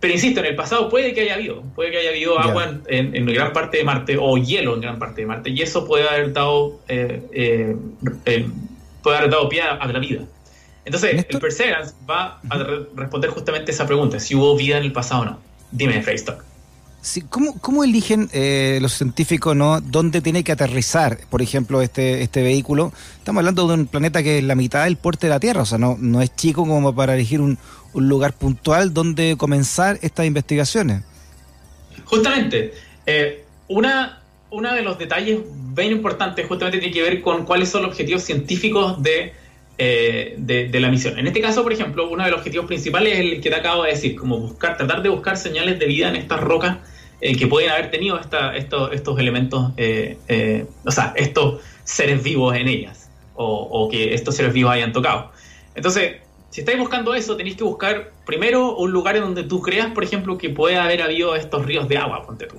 Pero 0.00 0.12
insisto, 0.12 0.40
en 0.40 0.46
el 0.46 0.56
pasado 0.56 0.90
puede 0.90 1.14
que 1.14 1.22
haya 1.22 1.34
habido, 1.34 1.62
puede 1.74 1.92
que 1.92 1.98
haya 1.98 2.10
habido 2.10 2.38
agua 2.38 2.80
en, 2.88 3.26
gran 3.26 3.54
parte 3.54 3.78
de 3.78 3.84
Marte 3.84 4.18
o 4.20 4.36
hielo 4.36 4.74
en 4.74 4.82
gran 4.82 4.98
parte 4.98 5.22
de 5.22 5.26
Marte, 5.26 5.48
y 5.48 5.62
eso 5.62 5.86
puede 5.86 6.06
haber 6.06 6.34
dado, 6.34 6.78
puede 6.86 9.16
haber 9.16 9.30
dado 9.30 9.48
pie 9.48 9.62
a 9.62 9.86
la 9.86 9.98
vida. 9.98 10.24
Entonces, 10.84 11.26
el 11.28 11.40
Perseverance 11.40 11.94
va 12.08 12.40
a 12.48 12.58
responder 12.94 13.30
justamente 13.30 13.72
esa 13.72 13.86
pregunta, 13.86 14.20
si 14.20 14.34
hubo 14.34 14.56
vida 14.56 14.76
en 14.78 14.84
el 14.84 14.92
pasado 14.92 15.22
o 15.22 15.24
no. 15.24 15.38
Dime, 15.70 16.02
Freystock. 16.02 16.44
¿cómo, 17.28 17.84
eligen 17.84 18.30
eh, 18.32 18.78
los 18.80 18.92
científicos 18.92 19.54
no 19.54 19.80
dónde 19.80 20.20
tiene 20.20 20.42
que 20.42 20.52
aterrizar, 20.52 21.18
por 21.28 21.42
ejemplo, 21.42 21.82
este, 21.82 22.22
este 22.22 22.42
vehículo? 22.42 22.92
Estamos 23.18 23.40
hablando 23.40 23.68
de 23.68 23.74
un 23.74 23.86
planeta 23.86 24.22
que 24.22 24.38
es 24.38 24.44
la 24.44 24.54
mitad 24.54 24.84
del 24.84 24.96
porte 24.96 25.26
de 25.26 25.30
la 25.30 25.40
Tierra, 25.40 25.62
o 25.62 25.66
sea, 25.66 25.78
no, 25.78 25.96
no 25.98 26.22
es 26.22 26.34
chico 26.34 26.66
como 26.66 26.94
para 26.94 27.14
elegir 27.14 27.40
un, 27.40 27.58
lugar 27.94 28.32
puntual 28.32 28.92
donde 28.92 29.36
comenzar 29.36 30.00
estas 30.02 30.26
investigaciones. 30.26 31.02
Justamente, 32.04 32.74
eh, 33.06 33.44
una, 33.68 34.20
una 34.50 34.74
de 34.74 34.82
los 34.82 34.98
detalles 34.98 35.42
bien 35.74 35.92
importantes 35.92 36.44
justamente 36.48 36.78
tiene 36.78 36.92
que 36.92 37.02
ver 37.02 37.22
con 37.22 37.44
cuáles 37.44 37.68
son 37.68 37.82
los 37.82 37.92
objetivos 37.92 38.24
científicos 38.24 39.00
de, 39.00 39.32
eh, 39.76 40.34
de, 40.38 40.80
la 40.80 40.88
misión. 40.88 41.18
En 41.18 41.26
este 41.26 41.40
caso, 41.40 41.62
por 41.62 41.72
ejemplo, 41.72 42.08
uno 42.08 42.24
de 42.24 42.30
los 42.30 42.38
objetivos 42.38 42.66
principales 42.66 43.14
es 43.14 43.18
el 43.20 43.40
que 43.40 43.50
te 43.50 43.56
acabo 43.56 43.82
de 43.82 43.90
decir, 43.90 44.14
como 44.14 44.38
buscar, 44.38 44.76
tratar 44.76 45.02
de 45.02 45.08
buscar 45.08 45.36
señales 45.36 45.78
de 45.78 45.86
vida 45.86 46.08
en 46.08 46.16
estas 46.16 46.40
rocas 46.40 46.78
eh, 47.20 47.36
que 47.36 47.46
pueden 47.46 47.70
haber 47.70 47.90
tenido 47.90 48.18
esta, 48.18 48.54
estos, 48.56 49.18
elementos, 49.18 49.72
eh, 49.76 50.66
o 50.84 50.90
sea, 50.90 51.12
estos 51.16 51.60
seres 51.82 52.22
vivos 52.22 52.54
en 52.56 52.68
ellas, 52.68 53.10
o, 53.34 53.88
que 53.90 54.14
estos 54.14 54.36
seres 54.36 54.52
vivos 54.52 54.72
hayan 54.72 54.92
tocado. 54.92 55.32
Entonces, 55.74 56.18
si 56.50 56.60
estáis 56.60 56.78
buscando 56.78 57.14
eso, 57.14 57.36
tenéis 57.36 57.56
que 57.56 57.64
buscar 57.64 58.12
primero 58.24 58.76
un 58.76 58.92
lugar 58.92 59.16
en 59.16 59.22
donde 59.22 59.42
tú 59.42 59.60
creas, 59.60 59.90
por 59.92 60.04
ejemplo, 60.04 60.38
que 60.38 60.50
puede 60.50 60.76
haber 60.76 61.02
habido 61.02 61.34
estos 61.34 61.66
ríos 61.66 61.88
de 61.88 61.98
agua, 61.98 62.24
ponte 62.24 62.46
tú. 62.46 62.56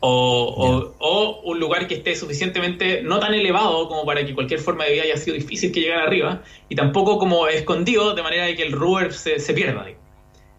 O, 0.00 0.92
o, 0.98 1.40
un 1.42 1.58
lugar 1.58 1.88
que 1.88 1.96
esté 1.96 2.14
suficientemente 2.14 3.02
no 3.02 3.18
tan 3.18 3.34
elevado 3.34 3.88
como 3.88 4.04
para 4.06 4.24
que 4.24 4.32
cualquier 4.32 4.60
forma 4.60 4.84
de 4.84 4.92
vida 4.92 5.02
haya 5.02 5.16
sido 5.16 5.34
difícil 5.34 5.72
que 5.72 5.80
llegara 5.80 6.04
arriba, 6.04 6.42
y 6.68 6.76
tampoco 6.76 7.18
como 7.18 7.48
escondido 7.48 8.14
de 8.14 8.22
manera 8.22 8.44
de 8.44 8.54
que 8.54 8.62
el 8.62 8.72
rover 8.72 9.12
se, 9.12 9.40
se 9.40 9.54
pierda. 9.54 9.86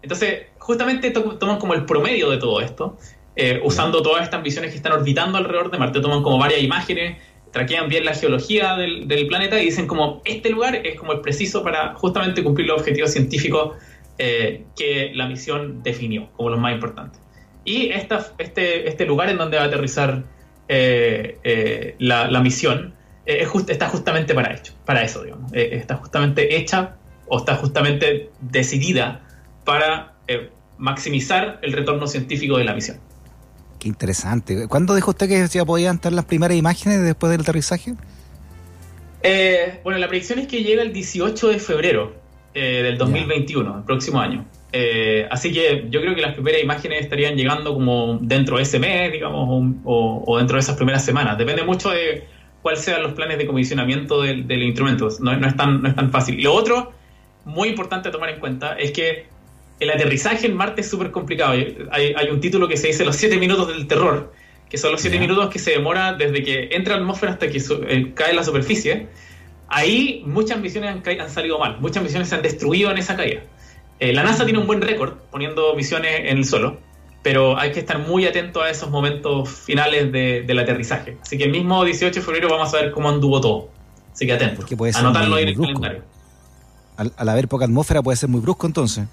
Entonces, 0.01 0.47
justamente 0.57 1.11
toman 1.11 1.57
como 1.57 1.73
el 1.73 1.85
promedio 1.85 2.29
de 2.29 2.37
todo 2.37 2.61
esto, 2.61 2.97
eh, 3.35 3.59
usando 3.63 4.01
todas 4.01 4.23
estas 4.23 4.43
visiones 4.43 4.71
que 4.71 4.77
están 4.77 4.91
orbitando 4.91 5.37
alrededor 5.37 5.71
de 5.71 5.77
Marte, 5.77 6.01
toman 6.01 6.21
como 6.23 6.37
varias 6.37 6.61
imágenes, 6.61 7.17
traquean 7.51 7.89
bien 7.89 8.05
la 8.05 8.13
geología 8.13 8.75
del, 8.75 9.27
planeta 9.27 9.61
y 9.61 9.65
dicen 9.65 9.87
como 9.87 10.21
este 10.25 10.49
lugar 10.49 10.75
es 10.75 10.99
como 10.99 11.13
el 11.13 11.21
preciso 11.21 11.63
para 11.63 11.93
justamente 11.95 12.43
cumplir 12.43 12.67
los 12.67 12.79
objetivos 12.79 13.11
científicos 13.11 13.75
eh, 14.17 14.65
que 14.75 15.11
la 15.13 15.25
misión 15.27 15.81
definió 15.81 16.29
como 16.33 16.49
los 16.49 16.59
más 16.59 16.73
importantes. 16.73 17.19
Y 17.69 17.89
esta, 17.91 18.25
este, 18.39 18.87
este 18.87 19.05
lugar 19.05 19.29
en 19.29 19.37
donde 19.37 19.57
va 19.57 19.63
a 19.63 19.67
aterrizar 19.67 20.23
eh, 20.67 21.95
la, 21.99 22.41
misión 22.41 22.95
está 23.25 23.89
justamente 23.89 24.33
para, 24.33 24.53
hecho, 24.53 24.73
para 24.85 25.03
eso, 25.03 25.23
digamos. 25.23 25.51
está 25.53 25.95
justamente 25.97 26.55
hecha 26.57 26.95
o 27.27 27.37
está 27.37 27.55
justamente 27.55 28.29
decidida 28.41 29.21
para 29.63 30.15
eh, 30.27 30.49
maximizar 30.77 31.59
el 31.61 31.73
retorno 31.73 32.07
científico 32.07 32.57
de 32.57 32.63
la 32.63 32.73
misión. 32.73 32.97
Qué 33.79 33.87
interesante. 33.87 34.67
¿Cuándo 34.67 34.95
dijo 34.95 35.11
usted 35.11 35.29
que 35.29 35.47
ya 35.47 35.63
podían 35.63 35.95
estar 35.95 36.11
las 36.11 36.25
primeras 36.25 36.57
imágenes 36.57 37.01
después 37.03 37.31
del 37.31 37.41
aterrizaje? 37.41 37.93
Eh, 39.21 39.79
bueno, 39.83 39.99
la 39.99 40.07
predicción 40.07 40.39
es 40.39 40.47
que 40.47 40.63
llega 40.63 40.81
el 40.81 40.91
18 40.91 41.49
de 41.49 41.59
febrero 41.59 42.15
eh, 42.53 42.81
del 42.83 42.97
2021, 42.97 43.77
el 43.77 43.83
próximo 43.83 44.19
año. 44.19 44.45
Así 45.31 45.51
que 45.51 45.85
yo 45.89 46.01
creo 46.01 46.15
que 46.15 46.21
las 46.21 46.33
primeras 46.33 46.61
imágenes 46.61 47.01
estarían 47.01 47.35
llegando 47.35 47.73
como 47.73 48.19
dentro 48.21 48.57
de 48.57 48.63
ese 48.63 48.79
mes, 48.79 49.11
digamos, 49.11 49.75
o, 49.83 50.37
dentro 50.37 50.55
de 50.55 50.61
esas 50.61 50.75
primeras 50.75 51.03
semanas. 51.03 51.37
Depende 51.37 51.63
mucho 51.63 51.89
de 51.89 52.23
cuáles 52.61 52.81
sean 52.81 53.01
los 53.01 53.13
planes 53.13 53.37
de 53.37 53.47
comisionamiento 53.47 54.21
del, 54.21 54.63
instrumento. 54.63 55.09
No, 55.19 55.35
no, 55.35 55.47
es 55.47 55.55
tan, 55.55 55.81
no 55.81 55.89
es 55.89 55.95
tan 55.95 56.11
fácil. 56.11 56.39
Y 56.39 56.43
lo 56.43 56.53
otro, 56.53 56.91
muy 57.45 57.69
importante 57.69 58.09
a 58.09 58.11
tomar 58.11 58.29
en 58.29 58.39
cuenta, 58.39 58.73
es 58.73 58.91
que 58.91 59.25
el 59.79 59.89
aterrizaje 59.89 60.47
en 60.47 60.55
Marte 60.55 60.81
es 60.81 60.89
súper 60.89 61.11
complicado. 61.11 61.53
Hay, 61.91 62.29
un 62.31 62.39
título 62.39 62.67
que 62.67 62.77
se 62.77 62.87
dice 62.87 63.05
Los 63.05 63.15
siete 63.15 63.37
minutos 63.37 63.67
del 63.67 63.87
terror, 63.87 64.33
que 64.69 64.77
son 64.77 64.91
los 64.91 65.01
siete 65.01 65.19
minutos 65.19 65.49
que 65.49 65.59
se 65.59 65.71
demora 65.71 66.13
desde 66.13 66.43
que 66.43 66.69
entra 66.71 66.95
la 66.95 67.01
atmósfera 67.01 67.33
hasta 67.33 67.49
que 67.49 67.57
eh, 67.57 68.11
cae 68.13 68.31
en 68.31 68.35
la 68.35 68.43
superficie. 68.43 69.07
Ahí 69.67 70.23
muchas 70.25 70.59
misiones 70.59 70.95
han, 71.05 71.29
salido 71.29 71.59
mal, 71.59 71.77
muchas 71.79 72.03
misiones 72.03 72.27
se 72.29 72.35
han 72.35 72.41
destruido 72.41 72.91
en 72.91 72.97
esa 72.97 73.15
caída. 73.15 73.41
Eh, 73.99 74.13
la 74.13 74.23
NASA 74.23 74.45
tiene 74.45 74.59
un 74.59 74.67
buen 74.67 74.81
récord 74.81 75.13
poniendo 75.31 75.75
misiones 75.75 76.21
en 76.21 76.37
el 76.37 76.45
suelo, 76.45 76.79
pero 77.21 77.57
hay 77.57 77.71
que 77.71 77.79
estar 77.79 77.99
muy 77.99 78.25
atento 78.25 78.61
a 78.61 78.69
esos 78.69 78.89
momentos 78.89 79.49
finales 79.49 80.11
del 80.11 80.59
aterrizaje. 80.59 81.17
Así 81.21 81.37
que 81.37 81.45
el 81.45 81.51
mismo 81.51 81.83
18 81.83 82.19
de 82.19 82.25
febrero 82.25 82.49
vamos 82.49 82.73
a 82.73 82.77
ver 82.81 82.91
cómo 82.91 83.09
anduvo 83.09 83.41
todo. 83.41 83.69
Así 84.13 84.25
que 84.25 84.33
atentos. 84.33 84.65
Anotarlo 84.95 85.35
ahí 85.35 85.43
en 85.43 85.49
el 85.49 85.57
calendario. 85.57 86.03
al 86.95 87.29
haber 87.29 87.47
poca 87.47 87.65
atmósfera 87.65 88.01
puede 88.01 88.17
ser 88.17 88.29
muy 88.29 88.41
brusco 88.41 88.67
entonces 88.67 89.05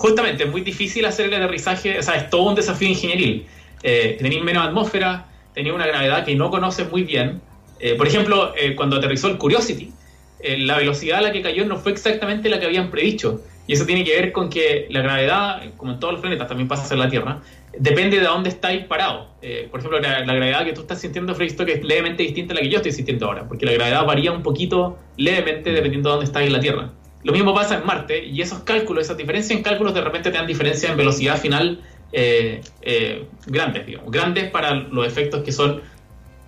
justamente 0.00 0.44
es 0.44 0.50
muy 0.50 0.62
difícil 0.62 1.04
hacer 1.04 1.26
el 1.26 1.34
aterrizaje, 1.34 1.98
o 1.98 2.02
sea, 2.02 2.14
es 2.14 2.30
todo 2.30 2.44
un 2.44 2.54
desafío 2.54 2.88
ingenieril. 2.88 3.46
Eh, 3.82 4.16
tenéis 4.18 4.42
menos 4.42 4.66
atmósfera, 4.66 5.26
tenéis 5.52 5.74
una 5.74 5.86
gravedad 5.86 6.24
que 6.24 6.34
no 6.34 6.50
conoces 6.50 6.90
muy 6.90 7.02
bien. 7.02 7.42
Eh, 7.78 7.96
por 7.96 8.06
ejemplo, 8.06 8.54
eh, 8.56 8.74
cuando 8.74 8.96
aterrizó 8.96 9.28
el 9.28 9.36
Curiosity, 9.36 9.92
la 10.42 10.78
velocidad 10.78 11.18
a 11.18 11.20
la 11.20 11.32
que 11.32 11.42
cayó 11.42 11.66
no 11.66 11.76
fue 11.76 11.92
exactamente 11.92 12.48
la 12.48 12.58
que 12.58 12.64
habían 12.64 12.90
predicho. 12.90 13.42
Y 13.66 13.74
eso 13.74 13.86
tiene 13.86 14.04
que 14.04 14.14
ver 14.14 14.32
con 14.32 14.50
que 14.50 14.86
la 14.90 15.00
gravedad, 15.00 15.62
como 15.76 15.92
en 15.92 16.00
todos 16.00 16.14
los 16.14 16.20
planetas, 16.20 16.48
también 16.48 16.68
pasa 16.68 16.84
ser 16.84 16.98
la 16.98 17.08
Tierra, 17.08 17.40
depende 17.78 18.18
de 18.18 18.24
dónde 18.24 18.48
estáis 18.48 18.84
parado. 18.84 19.28
por 19.70 19.80
ejemplo, 19.80 20.00
la, 20.00 20.22
gravedad 20.22 20.64
que 20.64 20.72
tú 20.72 20.80
estás 20.80 21.00
sintiendo, 21.00 21.36
que 21.36 21.44
es 21.44 21.84
levemente 21.84 22.22
distinta 22.22 22.52
a 22.52 22.56
la 22.56 22.62
que 22.62 22.68
yo 22.68 22.78
estoy 22.78 22.92
sintiendo 22.92 23.26
ahora, 23.26 23.46
porque 23.46 23.66
la 23.66 23.72
gravedad 23.72 24.04
varía 24.04 24.32
un 24.32 24.42
poquito 24.42 24.98
levemente 25.16 25.70
dependiendo 25.70 26.08
de 26.08 26.12
dónde 26.14 26.26
estáis 26.26 26.48
en 26.48 26.52
la 26.52 26.60
Tierra. 26.60 26.90
Lo 27.22 27.32
mismo 27.32 27.54
pasa 27.54 27.78
en 27.78 27.86
Marte 27.86 28.24
y 28.24 28.40
esos 28.40 28.60
cálculos, 28.60 29.04
esas 29.04 29.16
diferencias 29.16 29.56
en 29.56 29.62
cálculos 29.62 29.92
de 29.94 30.00
repente 30.00 30.30
te 30.30 30.38
dan 30.38 30.46
diferencias 30.46 30.90
en 30.90 30.96
velocidad 30.96 31.38
final 31.38 31.80
eh, 32.12 32.62
eh, 32.82 33.26
grandes, 33.46 33.86
digamos, 33.86 34.10
grandes 34.10 34.50
para 34.50 34.74
los 34.74 35.06
efectos 35.06 35.44
que 35.44 35.52
son 35.52 35.82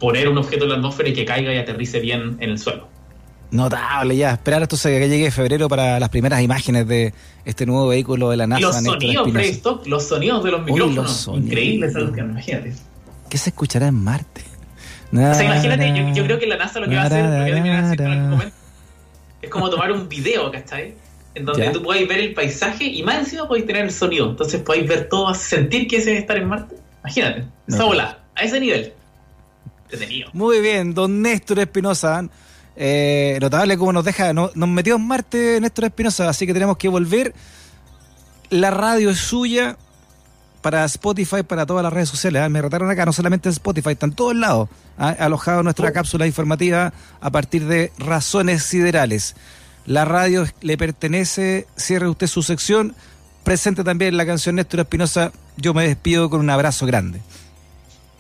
poner 0.01 0.29
un 0.29 0.39
objeto 0.39 0.65
en 0.65 0.71
la 0.71 0.77
atmósfera 0.77 1.11
y 1.11 1.13
que 1.13 1.25
caiga 1.25 1.55
y 1.55 1.59
aterrice 1.59 2.01
bien 2.01 2.37
en 2.41 2.51
el 2.51 2.59
suelo. 2.59 2.89
Notable, 3.53 4.17
ya. 4.17 4.33
Esperar 4.33 4.63
hasta 4.63 4.89
que 4.89 5.09
llegue 5.09 5.31
febrero 5.31 5.69
para 5.69 6.01
las 6.01 6.09
primeras 6.09 6.43
imágenes 6.43 6.89
de 6.89 7.15
este 7.45 7.67
nuevo 7.67 7.87
vehículo 7.89 8.31
de 8.31 8.37
la 8.39 8.47
NASA. 8.47 8.61
los 8.61 8.77
sonidos, 8.77 9.87
los 9.87 10.09
sonidos 10.09 10.43
de 10.43 10.51
los 10.51 10.65
micrófonos. 10.65 11.31
Increíbles, 11.35 11.95
imagínate. 11.95 12.75
¿Qué 13.29 13.39
se 13.39 13.51
escuchará 13.51 13.87
en 13.87 13.95
Marte? 13.95 14.43
O 15.13 15.17
sea, 15.17 15.45
imagínate, 15.45 16.15
yo, 16.15 16.25
creo 16.25 16.39
que 16.39 16.47
la 16.47 16.57
NASA 16.57 16.81
lo 16.81 16.89
que 16.89 16.97
va 16.97 17.03
a 17.03 17.07
hacer, 17.07 17.25
lo 17.25 17.63
que 17.63 17.71
va 17.71 17.77
a 17.77 17.87
hacer 17.87 18.01
en 18.01 18.31
momento 18.31 18.63
es 19.43 19.51
como 19.51 19.69
tomar 19.69 19.93
un 19.93 20.09
video, 20.09 20.51
¿cachai? 20.51 20.95
En 21.35 21.45
donde 21.45 21.71
tú 21.71 21.83
podéis 21.83 22.09
ver 22.09 22.21
el 22.21 22.35
paisaje 22.35 22.85
y 22.85 23.03
más 23.03 23.19
encima 23.19 23.49
podéis 23.49 23.67
tener 23.67 23.85
el 23.85 23.91
sonido. 23.91 24.31
Entonces 24.31 24.61
podéis 24.63 24.89
ver 24.89 25.09
todo, 25.09 25.35
sentir 25.35 25.89
que 25.89 25.97
es 25.97 26.07
estar 26.07 26.37
en 26.37 26.49
Marte. 26.49 26.77
Imagínate, 27.01 27.45
esa 27.67 27.85
bola, 27.85 28.19
a 28.35 28.43
ese 28.43 28.61
nivel. 28.61 28.93
Detenido. 29.91 30.31
Muy 30.33 30.61
bien, 30.61 30.95
don 30.95 31.21
Néstor 31.21 31.59
Espinosa. 31.59 32.25
Eh, 32.77 33.39
notable 33.41 33.77
cómo 33.77 33.93
nos 33.93 34.05
deja, 34.05 34.33
nos 34.33 34.55
metió 34.57 34.97
en 34.97 35.07
Marte 35.07 35.61
Néstor 35.61 35.87
Espinosa, 35.87 36.29
así 36.29 36.47
que 36.47 36.55
tenemos 36.55 36.77
que 36.77 36.89
volver. 36.89 37.35
La 38.51 38.71
radio 38.71 39.11
es 39.11 39.19
suya 39.19 39.77
para 40.63 40.85
Spotify, 40.85 41.43
para 41.43 41.67
todas 41.67 41.83
las 41.83 41.93
redes 41.93 42.09
sociales. 42.09 42.43
¿ah? 42.43 42.49
Me 42.49 42.63
retaron 42.63 42.89
acá, 42.91 43.05
no 43.05 43.13
solamente 43.13 43.49
en 43.49 43.53
Spotify, 43.53 43.91
está 43.91 44.07
en 44.07 44.13
todos 44.13 44.35
lados. 44.35 44.69
¿ah? 44.97 45.15
Alojado 45.19 45.63
nuestra 45.63 45.91
oh. 45.91 45.93
cápsula 45.93 46.27
informativa 46.27 46.93
a 47.21 47.31
partir 47.31 47.67
de 47.67 47.93
razones 47.99 48.63
siderales. 48.63 49.35
La 49.85 50.05
radio 50.05 50.47
le 50.61 50.79
pertenece, 50.79 51.67
cierre 51.77 52.09
usted 52.09 52.29
su 52.29 52.43
sección, 52.43 52.95
presente 53.43 53.83
también 53.83 54.17
la 54.17 54.25
canción 54.25 54.55
Néstor 54.55 54.81
Espinosa. 54.81 55.33
Yo 55.57 55.75
me 55.75 55.87
despido 55.87 56.31
con 56.31 56.41
un 56.41 56.51
abrazo 56.51 56.87
grande. 56.87 57.21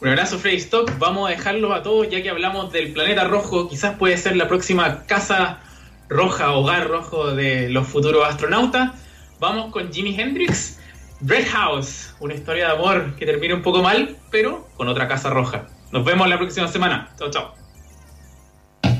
Un 0.02 0.08
abrazo, 0.08 0.36
Freddy 0.36 0.56
Stock. 0.56 0.98
Vamos 0.98 1.28
a 1.28 1.30
dejarlo 1.30 1.72
a 1.72 1.84
todos, 1.84 2.10
ya 2.10 2.20
que 2.24 2.28
hablamos 2.28 2.72
del 2.72 2.92
planeta 2.92 3.22
rojo. 3.22 3.68
Quizás 3.68 3.96
puede 3.96 4.16
ser 4.16 4.34
la 4.34 4.48
próxima 4.48 5.04
casa 5.06 5.60
roja, 6.08 6.50
hogar 6.50 6.88
rojo 6.88 7.32
de 7.32 7.68
los 7.68 7.86
futuros 7.86 8.26
astronautas. 8.26 8.90
Vamos 9.38 9.70
con 9.70 9.92
Jimi 9.92 10.20
Hendrix 10.20 10.80
Red 11.20 11.46
House, 11.52 12.16
una 12.18 12.34
historia 12.34 12.66
de 12.66 12.72
amor 12.72 13.14
que 13.14 13.26
termina 13.26 13.54
un 13.54 13.62
poco 13.62 13.80
mal, 13.80 14.16
pero 14.32 14.68
con 14.76 14.88
otra 14.88 15.06
casa 15.06 15.30
roja. 15.30 15.68
Nos 15.92 16.04
vemos 16.04 16.28
la 16.28 16.36
próxima 16.36 16.66
semana. 16.66 17.10
Chao, 17.16 17.30
chao. 17.30 17.61